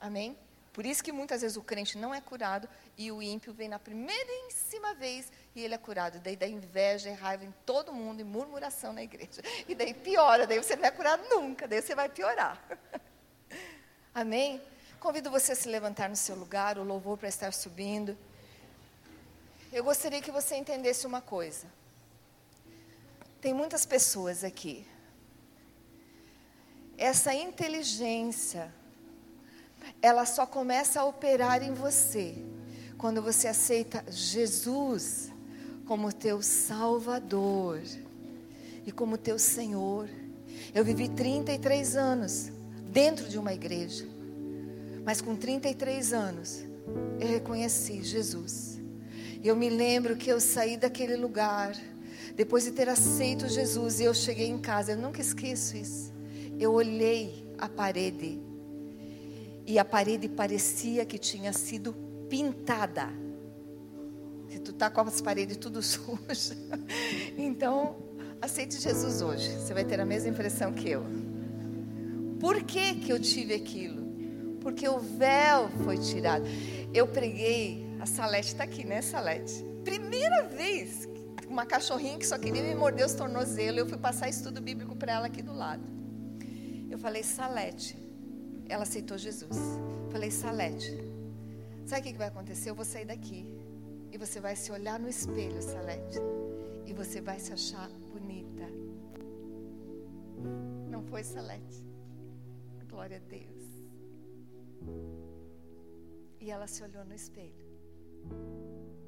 [0.00, 0.36] Amém?
[0.74, 3.78] Por isso que muitas vezes o crente não é curado e o ímpio vem na
[3.78, 6.18] primeiríssima vez e ele é curado.
[6.18, 9.40] Daí dá inveja e raiva em todo mundo e murmuração na igreja.
[9.68, 12.60] E daí piora, daí você não é curado nunca, daí você vai piorar.
[14.12, 14.60] Amém?
[14.98, 18.18] Convido você a se levantar no seu lugar, o louvor para estar subindo.
[19.72, 21.66] Eu gostaria que você entendesse uma coisa.
[23.40, 24.84] Tem muitas pessoas aqui.
[26.96, 28.72] Essa inteligência
[30.00, 32.34] ela só começa a operar em você
[32.96, 35.30] quando você aceita Jesus
[35.86, 37.80] como teu Salvador
[38.86, 40.08] e como teu Senhor.
[40.74, 42.50] Eu vivi 33 anos
[42.90, 44.06] dentro de uma igreja,
[45.04, 46.64] mas com 33 anos
[47.20, 48.80] eu reconheci Jesus.
[49.42, 51.74] Eu me lembro que eu saí daquele lugar
[52.34, 56.13] depois de ter aceito Jesus e eu cheguei em casa, eu nunca esqueço isso.
[56.58, 58.40] Eu olhei a parede
[59.66, 61.94] e a parede parecia que tinha sido
[62.28, 63.08] pintada.
[64.48, 66.56] Se tu tá com as paredes tudo sujas,
[67.36, 67.96] então
[68.40, 69.50] aceite Jesus hoje.
[69.50, 71.04] Você vai ter a mesma impressão que eu.
[72.38, 74.04] Por que que eu tive aquilo?
[74.60, 76.44] Porque o véu foi tirado.
[76.92, 79.64] Eu preguei, a Salete está aqui, né, Salete?
[79.82, 81.08] Primeira vez,
[81.48, 85.12] uma cachorrinha que só queria me morder os tornozelos, eu fui passar estudo bíblico para
[85.12, 85.82] ela aqui do lado.
[86.90, 87.96] Eu falei, Salete.
[88.68, 89.56] Ela aceitou Jesus.
[90.04, 90.92] Eu falei, Salete,
[91.86, 92.70] sabe o que vai acontecer?
[92.70, 93.46] Eu vou sair daqui.
[94.12, 96.18] E você vai se olhar no espelho, Salete.
[96.86, 98.66] E você vai se achar bonita.
[100.88, 101.84] Não foi, Salete?
[102.88, 103.64] Glória a Deus.
[106.40, 107.64] E ela se olhou no espelho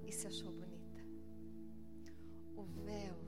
[0.05, 1.05] e se achou bonita.
[2.57, 3.26] O véu